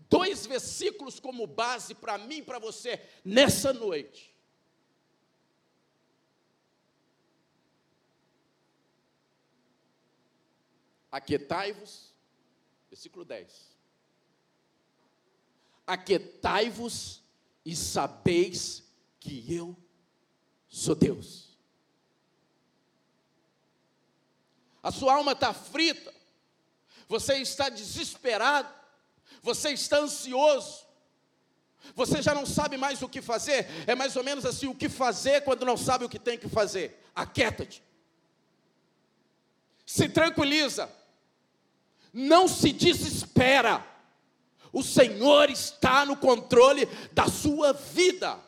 [0.00, 4.30] Dois versículos como base para mim e para você nessa noite.
[11.10, 12.14] Aquietai-vos
[12.88, 13.76] Versículo 10.
[15.86, 17.22] Aquetai-vos
[17.64, 18.84] e sabeis
[19.20, 19.76] que eu
[20.68, 21.46] sou Deus.
[24.82, 26.14] A sua alma está frita,
[27.08, 28.72] você está desesperado,
[29.42, 30.86] você está ansioso,
[31.94, 33.66] você já não sabe mais o que fazer.
[33.86, 36.48] É mais ou menos assim: o que fazer quando não sabe o que tem que
[36.48, 37.04] fazer?
[37.14, 37.82] Aquieta-te,
[39.84, 40.88] se tranquiliza,
[42.16, 43.86] não se desespera.
[44.72, 48.40] O Senhor está no controle da sua vida.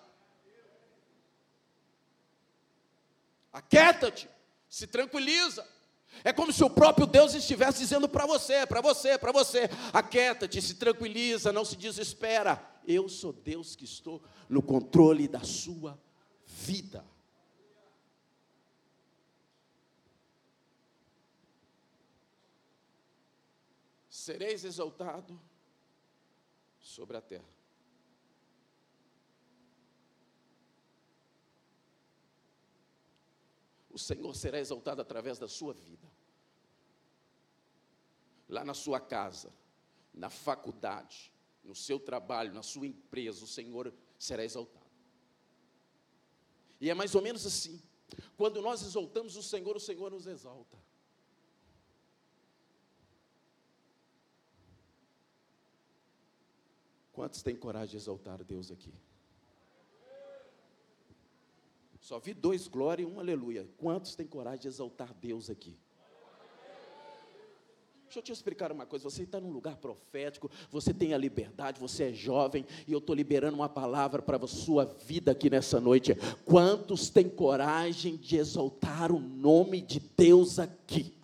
[3.52, 4.26] Aquieta-te,
[4.70, 5.66] se tranquiliza.
[6.24, 10.62] É como se o próprio Deus estivesse dizendo para você, para você, para você: aquieta-te,
[10.62, 12.60] se tranquiliza, não se desespera.
[12.86, 16.00] Eu sou Deus que estou no controle da sua
[16.46, 17.04] vida.
[24.28, 25.40] Sereis exaltado
[26.78, 27.48] sobre a terra.
[33.90, 36.06] O Senhor será exaltado através da sua vida.
[38.46, 39.50] Lá na sua casa,
[40.12, 41.32] na faculdade,
[41.64, 44.86] no seu trabalho, na sua empresa, o Senhor será exaltado.
[46.78, 47.82] E é mais ou menos assim.
[48.36, 50.87] Quando nós exaltamos o Senhor, o Senhor nos exalta.
[57.18, 58.94] Quantos têm coragem de exaltar Deus aqui?
[61.98, 63.68] Só vi dois glória e um aleluia.
[63.76, 65.76] Quantos têm coragem de exaltar Deus aqui?
[68.04, 69.10] Deixa eu te explicar uma coisa.
[69.10, 73.16] Você está num lugar profético, você tem a liberdade, você é jovem, e eu estou
[73.16, 76.14] liberando uma palavra para a sua vida aqui nessa noite.
[76.44, 81.17] Quantos têm coragem de exaltar o nome de Deus aqui?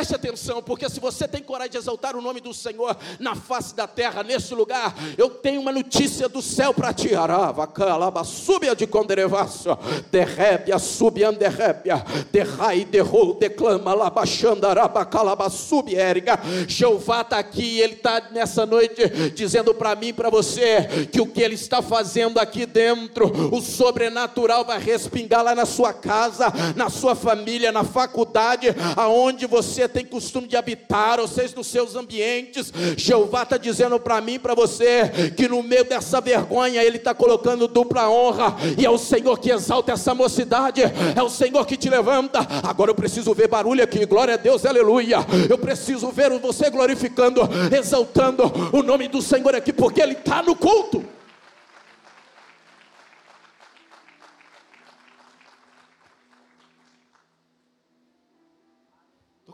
[0.00, 3.74] Preste atenção, porque se você tem coragem de exaltar o nome do Senhor na face
[3.74, 7.14] da terra, nesse lugar, eu tenho uma notícia do céu para ti.
[7.14, 9.76] Arava, calaba, subia de conderevaço,
[10.10, 16.40] derrébia, subian derrébia, derrai, derrou, declama, labachandaraba, calaba, subiériga.
[16.66, 21.26] Jeová está aqui, ele está nessa noite dizendo para mim e para você que o
[21.26, 26.88] que ele está fazendo aqui dentro, o sobrenatural vai respingar lá na sua casa, na
[26.88, 32.72] sua família, na faculdade, aonde você tem costume de habitar, seja, nos seus ambientes.
[32.96, 37.68] Jeová está dizendo para mim para você que no meio dessa vergonha Ele está colocando
[37.68, 41.88] dupla honra, e é o Senhor que exalta essa mocidade, é o Senhor que te
[41.88, 42.40] levanta.
[42.62, 45.18] Agora eu preciso ver barulho aqui, glória a Deus, aleluia.
[45.48, 47.42] Eu preciso ver você glorificando,
[47.76, 51.04] exaltando o nome do Senhor aqui, porque Ele está no culto.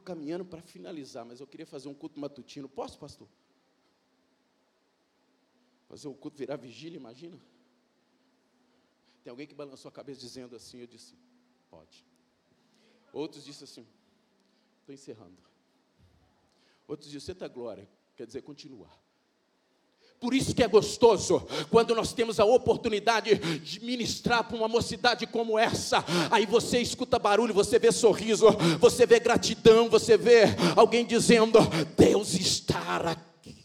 [0.07, 2.68] Caminhando para finalizar, mas eu queria fazer um culto matutino.
[2.68, 3.28] Posso, pastor?
[5.88, 7.38] Fazer o culto virar vigília, imagina?
[9.24, 11.16] Tem alguém que balançou a cabeça dizendo assim, eu disse,
[11.68, 12.07] pode.
[13.12, 13.86] Outros disseram assim,
[14.80, 15.42] estou encerrando.
[16.86, 18.96] Outros disseram, está glória, quer dizer, continuar.
[20.19, 25.27] Por isso que é gostoso quando nós temos a oportunidade de ministrar para uma mocidade
[25.27, 26.05] como essa.
[26.31, 28.47] Aí você escuta barulho, você vê sorriso,
[28.81, 30.45] você vê gratidão, você vê
[30.75, 31.59] alguém dizendo:
[31.97, 33.64] Deus está aqui.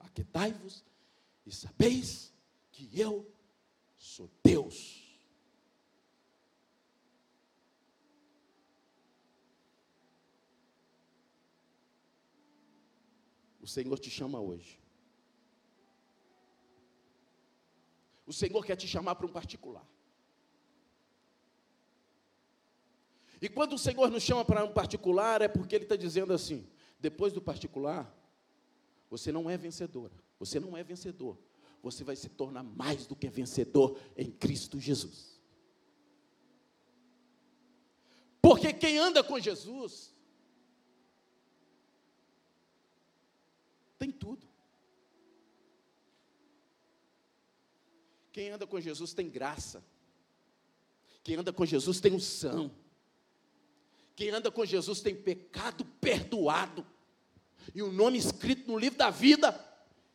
[0.00, 0.84] Aquetai-vos
[1.46, 2.32] e sabeis
[2.72, 3.26] que eu
[3.96, 5.00] sou Deus.
[13.59, 14.78] O Senhor te chama hoje.
[18.26, 19.86] O Senhor quer te chamar para um particular.
[23.40, 26.66] E quando o Senhor nos chama para um particular, é porque Ele está dizendo assim:
[26.98, 28.14] depois do particular,
[29.08, 31.38] você não é vencedora, você não é vencedor,
[31.82, 35.40] você vai se tornar mais do que vencedor em Cristo Jesus.
[38.42, 40.14] Porque quem anda com Jesus,
[44.00, 44.48] Tem tudo.
[48.32, 49.84] Quem anda com Jesus tem graça.
[51.22, 52.74] Quem anda com Jesus tem unção.
[54.16, 56.86] Quem anda com Jesus tem pecado perdoado.
[57.74, 59.54] E o um nome escrito no livro da vida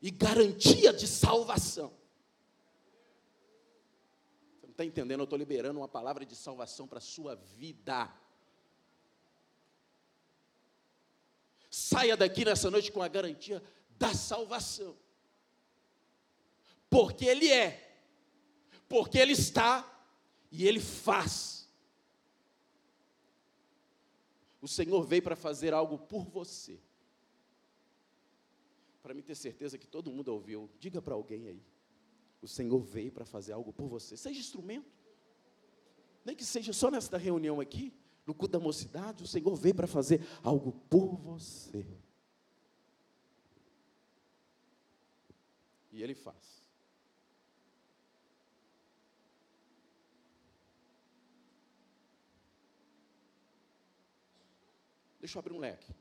[0.01, 1.93] e garantia de salvação.
[4.55, 5.19] Você não está entendendo?
[5.19, 8.11] Eu estou liberando uma palavra de salvação para a sua vida.
[11.69, 13.61] Saia daqui nessa noite com a garantia
[13.97, 14.95] da salvação.
[16.89, 18.01] Porque Ele é,
[18.87, 19.85] porque Ele está
[20.51, 21.69] e Ele faz.
[24.61, 26.79] O Senhor veio para fazer algo por você.
[29.03, 31.63] Para me ter certeza que todo mundo ouviu, diga para alguém aí.
[32.41, 34.17] O Senhor veio para fazer algo por você.
[34.17, 34.91] Seja instrumento.
[36.23, 37.93] Nem que seja só nesta reunião aqui,
[38.25, 41.85] no culto da mocidade, o Senhor veio para fazer algo por você.
[45.95, 46.61] E ele faz.
[55.21, 55.95] Deixa eu abrir um leque.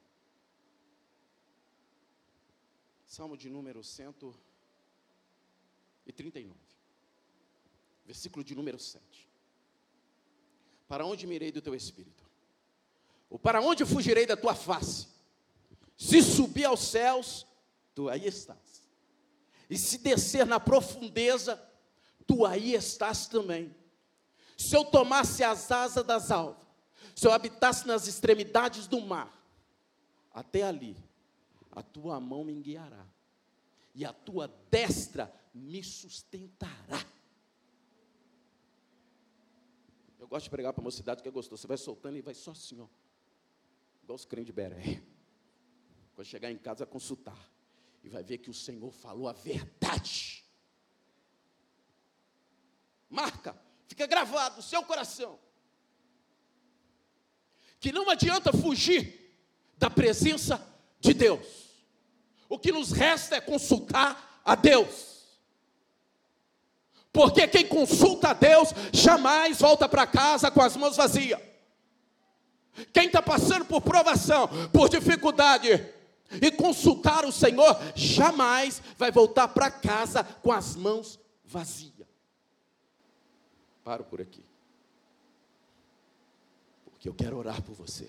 [3.06, 6.58] Salmo de número 139.
[8.04, 9.30] Versículo de número 7.
[10.88, 12.28] Para onde mirei do teu espírito?
[13.30, 15.06] Ou para onde fugirei da tua face?
[15.96, 17.46] Se subir aos céus,
[17.94, 18.63] tu aí estás.
[19.68, 21.60] E se descer na profundeza,
[22.26, 23.74] tu aí estás também.
[24.56, 26.62] Se eu tomasse as asas das alvas,
[27.14, 29.32] se eu habitasse nas extremidades do mar,
[30.32, 30.96] até ali,
[31.70, 33.06] a tua mão me guiará,
[33.94, 37.04] e a tua destra me sustentará.
[40.18, 41.60] Eu gosto de pregar para a mocidade que é gostoso.
[41.60, 42.88] Você vai soltando e vai só assim, ó.
[44.02, 45.02] Igual os crentes de Beré.
[46.14, 47.38] Quando chegar em casa, consultar.
[48.04, 50.44] E vai ver que o Senhor falou a verdade.
[53.08, 55.38] Marca, fica gravado no seu coração.
[57.80, 59.34] Que não adianta fugir
[59.78, 60.60] da presença
[61.00, 61.46] de Deus.
[62.46, 65.38] O que nos resta é consultar a Deus.
[67.10, 71.40] Porque quem consulta a Deus jamais volta para casa com as mãos vazias.
[72.92, 75.70] Quem está passando por provação, por dificuldade,
[76.30, 82.06] e consultar o Senhor, jamais vai voltar para casa com as mãos vazias.
[83.82, 84.44] Paro por aqui.
[86.84, 88.08] Porque eu quero orar por você.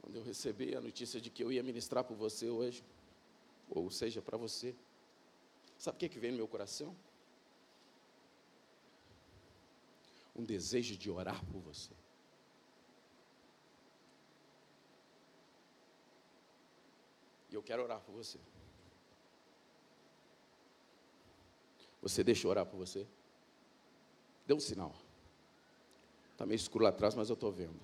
[0.00, 2.82] Quando eu recebi a notícia de que eu ia ministrar por você hoje,
[3.68, 4.74] ou seja, para você,
[5.76, 6.96] sabe o que, que veio no meu coração?
[10.38, 11.92] Um desejo de orar por você.
[17.50, 18.38] E eu quero orar por você.
[22.00, 23.06] Você deixa eu orar por você?
[24.46, 24.94] Dê um sinal.
[26.32, 27.80] Está meio escuro lá atrás, mas eu estou vendo.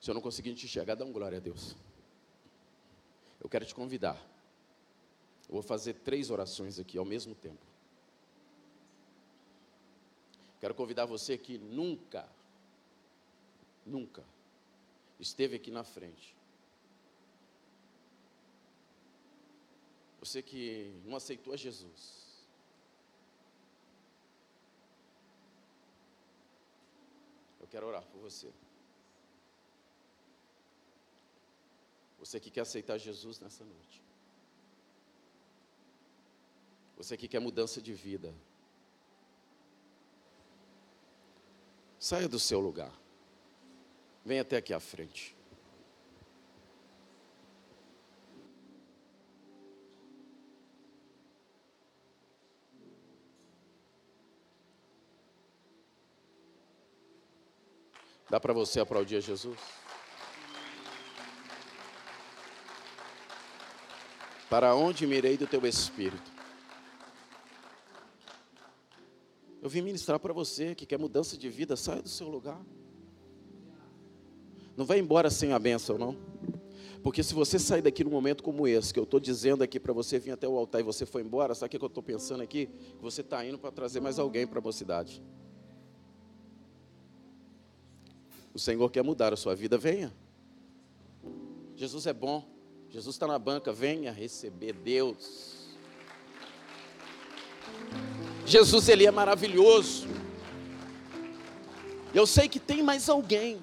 [0.00, 1.76] Se eu não conseguir te enxergar, dá um glória a Deus.
[3.40, 4.16] Eu quero te convidar.
[5.48, 7.71] Eu vou fazer três orações aqui ao mesmo tempo.
[10.62, 12.24] Quero convidar você que nunca,
[13.84, 14.24] nunca
[15.18, 16.36] esteve aqui na frente.
[20.20, 22.46] Você que não aceitou a Jesus.
[27.60, 28.48] Eu quero orar por você.
[32.20, 34.00] Você que quer aceitar Jesus nessa noite.
[36.96, 38.32] Você que quer mudança de vida.
[42.02, 42.90] Saia do seu lugar.
[44.24, 45.36] Venha até aqui à frente.
[58.28, 59.60] Dá para você aplaudir a Jesus?
[64.50, 66.41] Para onde mirei do teu espírito?
[69.62, 72.60] Eu vim ministrar para você que quer mudança de vida, saia do seu lugar.
[74.76, 76.16] Não vai embora sem a bênção, não.
[77.00, 79.92] Porque se você sair daqui num momento como esse, que eu estou dizendo aqui para
[79.92, 82.42] você vir até o altar e você foi embora, sabe o que eu estou pensando
[82.42, 82.66] aqui?
[82.66, 85.22] Que você está indo para trazer mais alguém para a mocidade.
[88.52, 90.12] O Senhor quer mudar a sua vida, venha.
[91.76, 92.44] Jesus é bom.
[92.90, 95.76] Jesus está na banca, venha receber Deus.
[98.46, 100.06] Jesus, Ele é maravilhoso.
[102.14, 103.58] Eu sei que tem mais alguém.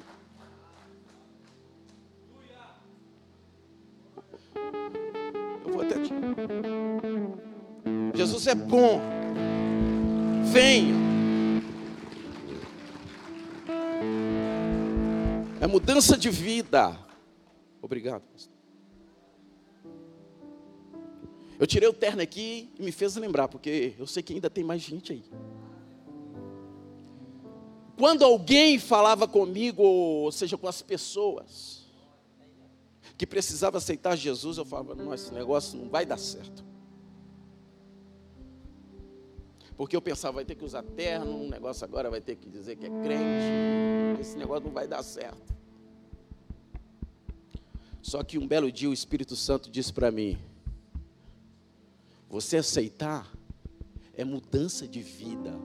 [5.65, 6.11] Eu vou até te.
[8.15, 8.99] Jesus é bom.
[10.51, 10.95] Venha.
[15.61, 16.97] É mudança de vida.
[17.81, 18.58] Obrigado, pastor.
[21.59, 24.63] Eu tirei o terno aqui e me fez lembrar, porque eu sei que ainda tem
[24.63, 25.23] mais gente aí.
[27.97, 31.85] Quando alguém falava comigo, ou seja, com as pessoas,
[33.17, 36.63] que precisava aceitar Jesus, eu falava: não, esse negócio não vai dar certo.
[39.75, 42.77] Porque eu pensava, vai ter que usar terno, um negócio agora vai ter que dizer
[42.77, 45.53] que é crente, esse negócio não vai dar certo.
[48.01, 50.37] Só que um belo dia o Espírito Santo disse para mim:
[52.29, 53.35] você aceitar
[54.13, 55.59] é mudança de vida.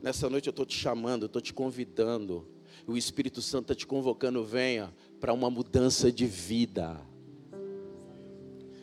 [0.00, 2.46] Nessa noite eu estou te chamando, eu estou te convidando.
[2.86, 7.00] O Espírito Santo está te convocando, venha para uma mudança de vida.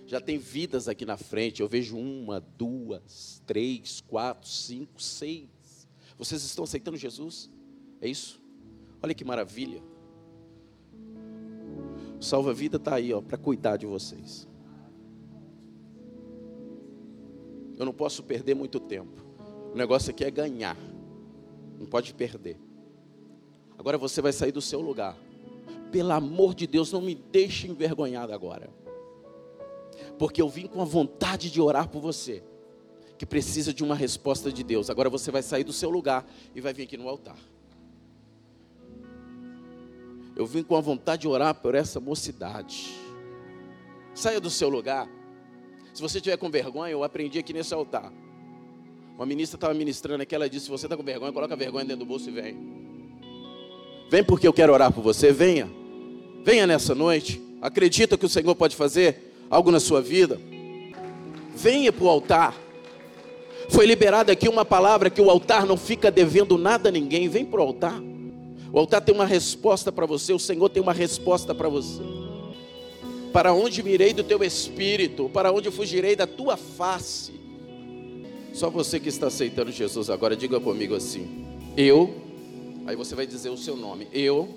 [0.05, 5.87] Já tem vidas aqui na frente, eu vejo uma, duas, três, quatro, cinco, seis.
[6.17, 7.49] Vocês estão aceitando Jesus?
[8.01, 8.41] É isso?
[9.01, 9.81] Olha que maravilha.
[12.19, 14.47] Salva-vida está aí, ó, para cuidar de vocês.
[17.77, 19.21] Eu não posso perder muito tempo.
[19.73, 20.77] O negócio aqui é ganhar.
[21.79, 22.57] Não pode perder.
[23.77, 25.17] Agora você vai sair do seu lugar.
[25.91, 28.69] Pelo amor de Deus, não me deixe envergonhado agora.
[30.17, 32.43] porque eu vim com a vontade de orar por você,
[33.17, 34.89] que precisa de uma resposta de Deus.
[34.89, 37.37] Agora você vai sair do seu lugar e vai vir aqui no altar.
[40.35, 42.95] Eu vim com a vontade de orar por essa mocidade.
[44.15, 45.07] Saia do seu lugar.
[45.93, 48.11] Se você tiver com vergonha, eu aprendi aqui nesse altar.
[49.15, 51.85] Uma ministra estava ministrando aqui, ela disse: se você está com vergonha, coloca a vergonha
[51.85, 52.57] dentro do bolso e vem.
[54.09, 55.69] Vem porque eu quero orar por você, venha.
[56.43, 57.41] Venha nessa noite.
[57.61, 60.41] Acredita que o Senhor pode fazer algo na sua vida.
[61.55, 62.55] Venha para o altar.
[63.69, 67.29] Foi liberada aqui uma palavra que o altar não fica devendo nada a ninguém.
[67.29, 68.01] Vem para o altar.
[68.71, 72.01] O altar tem uma resposta para você, o Senhor tem uma resposta para você.
[73.33, 75.27] Para onde mirei do teu espírito?
[75.27, 77.33] Para onde fugirei da tua face?
[78.53, 81.43] Só você que está aceitando Jesus agora, diga comigo assim:
[81.75, 82.13] Eu,
[82.85, 84.47] aí você vai dizer o seu nome, eu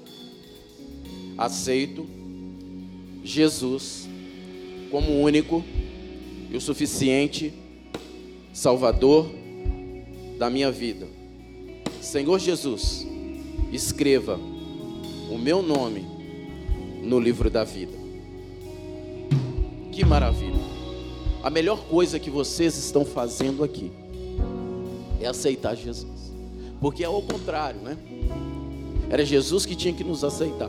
[1.39, 2.07] aceito
[3.25, 4.07] Jesus
[4.91, 5.65] como único
[6.51, 7.55] e o suficiente
[8.53, 9.31] Salvador
[10.39, 11.09] da minha vida.
[12.03, 13.07] Senhor Jesus,
[13.73, 14.39] escreva
[15.31, 16.07] o meu nome
[17.03, 18.06] no livro da vida.
[19.97, 20.61] Que maravilha!
[21.43, 23.91] A melhor coisa que vocês estão fazendo aqui
[25.19, 26.35] é aceitar Jesus.
[26.83, 27.97] Porque é ao contrário, né?
[29.09, 30.69] Era Jesus que tinha que nos aceitar.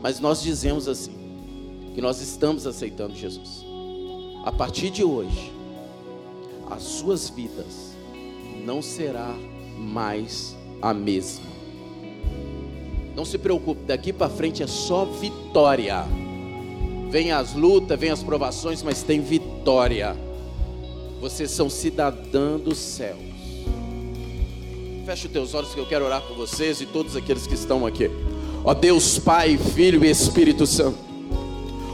[0.00, 1.10] Mas nós dizemos assim:
[1.96, 3.66] que nós estamos aceitando Jesus.
[4.44, 5.50] A partir de hoje,
[6.70, 7.96] as suas vidas
[8.64, 9.34] não será
[9.76, 11.46] mais a mesma.
[13.16, 16.06] Não se preocupe, daqui para frente é só vitória.
[17.14, 20.16] Vem as lutas, vem as provações, mas tem vitória.
[21.20, 23.20] Vocês são cidadãos dos céus.
[25.06, 27.86] Feche os teus olhos que eu quero orar por vocês e todos aqueles que estão
[27.86, 28.10] aqui.
[28.64, 30.98] Ó Deus Pai, Filho e Espírito Santo.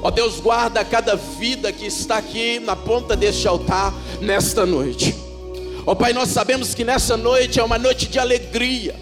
[0.03, 3.93] Ó Deus, guarda cada vida que está aqui na ponta deste altar
[4.23, 5.15] nesta noite.
[5.85, 8.97] Ó Pai, nós sabemos que nessa noite é uma noite de alegria.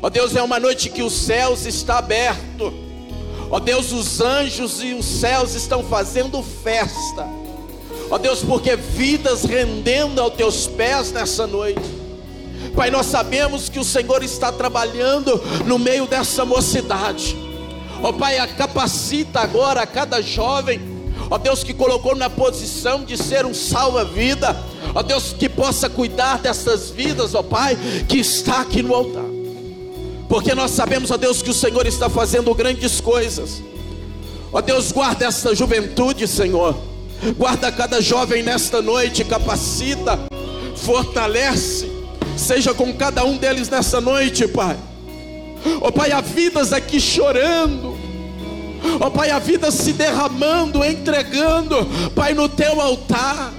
[0.00, 2.89] Ó Deus, é uma noite que os céus está aberto.
[3.50, 7.26] Ó Deus, os anjos e os céus estão fazendo festa.
[8.08, 12.00] Ó Deus, porque vidas rendendo aos teus pés nessa noite.
[12.76, 17.36] Pai, nós sabemos que o Senhor está trabalhando no meio dessa mocidade.
[18.02, 20.80] Ó Pai, capacita agora cada jovem,
[21.28, 24.56] ó Deus, que colocou na posição de ser um salva-vida,
[24.94, 27.76] ó Deus, que possa cuidar dessas vidas, ó Pai,
[28.08, 29.29] que está aqui no altar
[30.30, 33.60] porque nós sabemos, ó Deus, que o Senhor está fazendo grandes coisas.
[34.52, 36.76] Ó Deus, guarda essa juventude, Senhor.
[37.36, 40.20] Guarda cada jovem nesta noite, capacita,
[40.76, 41.90] fortalece,
[42.36, 44.76] seja com cada um deles nessa noite, Pai.
[45.80, 47.98] Ó Pai, há vidas aqui chorando.
[49.00, 53.52] Ó Pai, há vidas se derramando, entregando, Pai, no teu altar.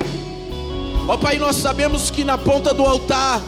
[1.06, 3.42] Ó Pai, nós sabemos que na ponta do altar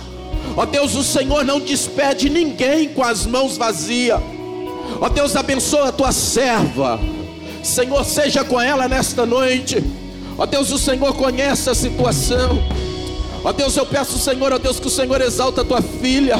[0.55, 4.19] Ó Deus, o Senhor não despede ninguém com as mãos vazias.
[5.01, 6.99] Ó Deus, abençoa a tua serva.
[7.63, 9.83] Senhor, seja com ela nesta noite.
[10.37, 12.59] Ó Deus, o Senhor conhece a situação.
[13.43, 16.37] Ó Deus, eu peço, Senhor, ó Deus, que o Senhor exalta a tua filha.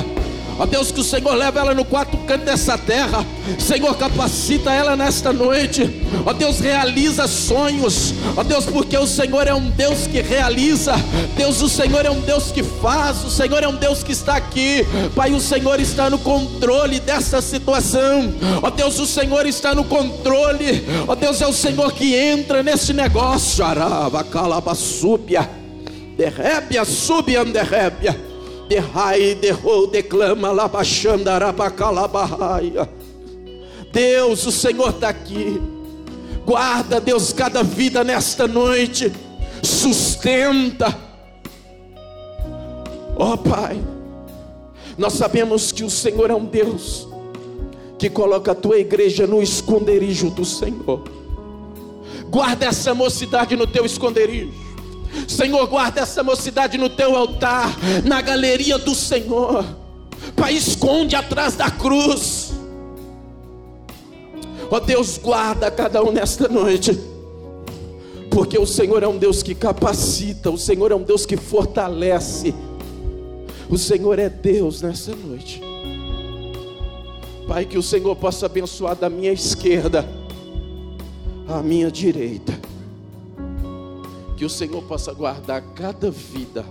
[0.58, 3.26] Ó Deus, que o Senhor leve ela no quarto canto dessa terra.
[3.60, 6.01] Senhor, capacita ela nesta noite.
[6.26, 8.14] Ó Deus, realiza sonhos.
[8.38, 10.93] Ó Deus, porque o Senhor é um Deus que realiza.
[11.36, 13.24] Deus, o Senhor é um Deus que faz.
[13.24, 14.86] O Senhor é um Deus que está aqui.
[15.16, 18.34] Pai, o Senhor está no controle dessa situação.
[18.62, 20.86] Ó Deus, o Senhor está no controle.
[21.08, 23.66] Ó Deus, é o Senhor que entra nesse negócio.
[23.66, 25.49] Araba, calabasúbia.
[26.16, 28.33] Derrébia, subiam, derrébia
[28.74, 32.90] de rai, de rou, declama, labachandarabacalambahaia.
[33.92, 35.62] Deus, o Senhor está aqui.
[36.44, 39.14] Guarda, Deus, cada vida nesta noite.
[39.62, 40.88] Sustenta.
[43.16, 43.80] Ó oh, Pai,
[44.98, 47.08] nós sabemos que o Senhor é um Deus
[48.00, 51.04] que coloca a tua igreja no esconderijo do Senhor.
[52.28, 54.62] Guarda essa mocidade no teu esconderijo.
[55.28, 59.66] Senhor, guarda essa mocidade no teu altar, na galeria do Senhor.
[60.36, 62.53] Pai, esconde atrás da cruz.
[64.70, 66.99] Ó Deus, guarda cada um nesta noite.
[68.32, 72.53] Porque o Senhor é um Deus que capacita, o Senhor é um Deus que fortalece.
[73.70, 75.61] O Senhor é Deus nessa noite.
[77.47, 80.07] Pai, que o Senhor possa abençoar da minha esquerda
[81.47, 82.62] à minha direita
[84.44, 86.66] que o Senhor possa guardar cada vida,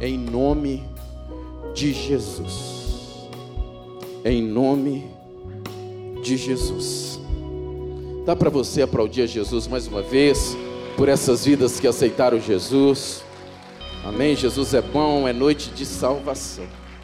[0.00, 0.82] em nome
[1.74, 3.28] de Jesus.
[4.24, 5.04] Em nome
[6.22, 7.20] de Jesus.
[8.24, 10.56] Dá para você aplaudir a Jesus mais uma vez.
[10.96, 13.22] por essas vidas que aceitaram Jesus.
[14.02, 14.34] Amém.
[14.34, 16.64] Jesus é bom, é noite de salvação.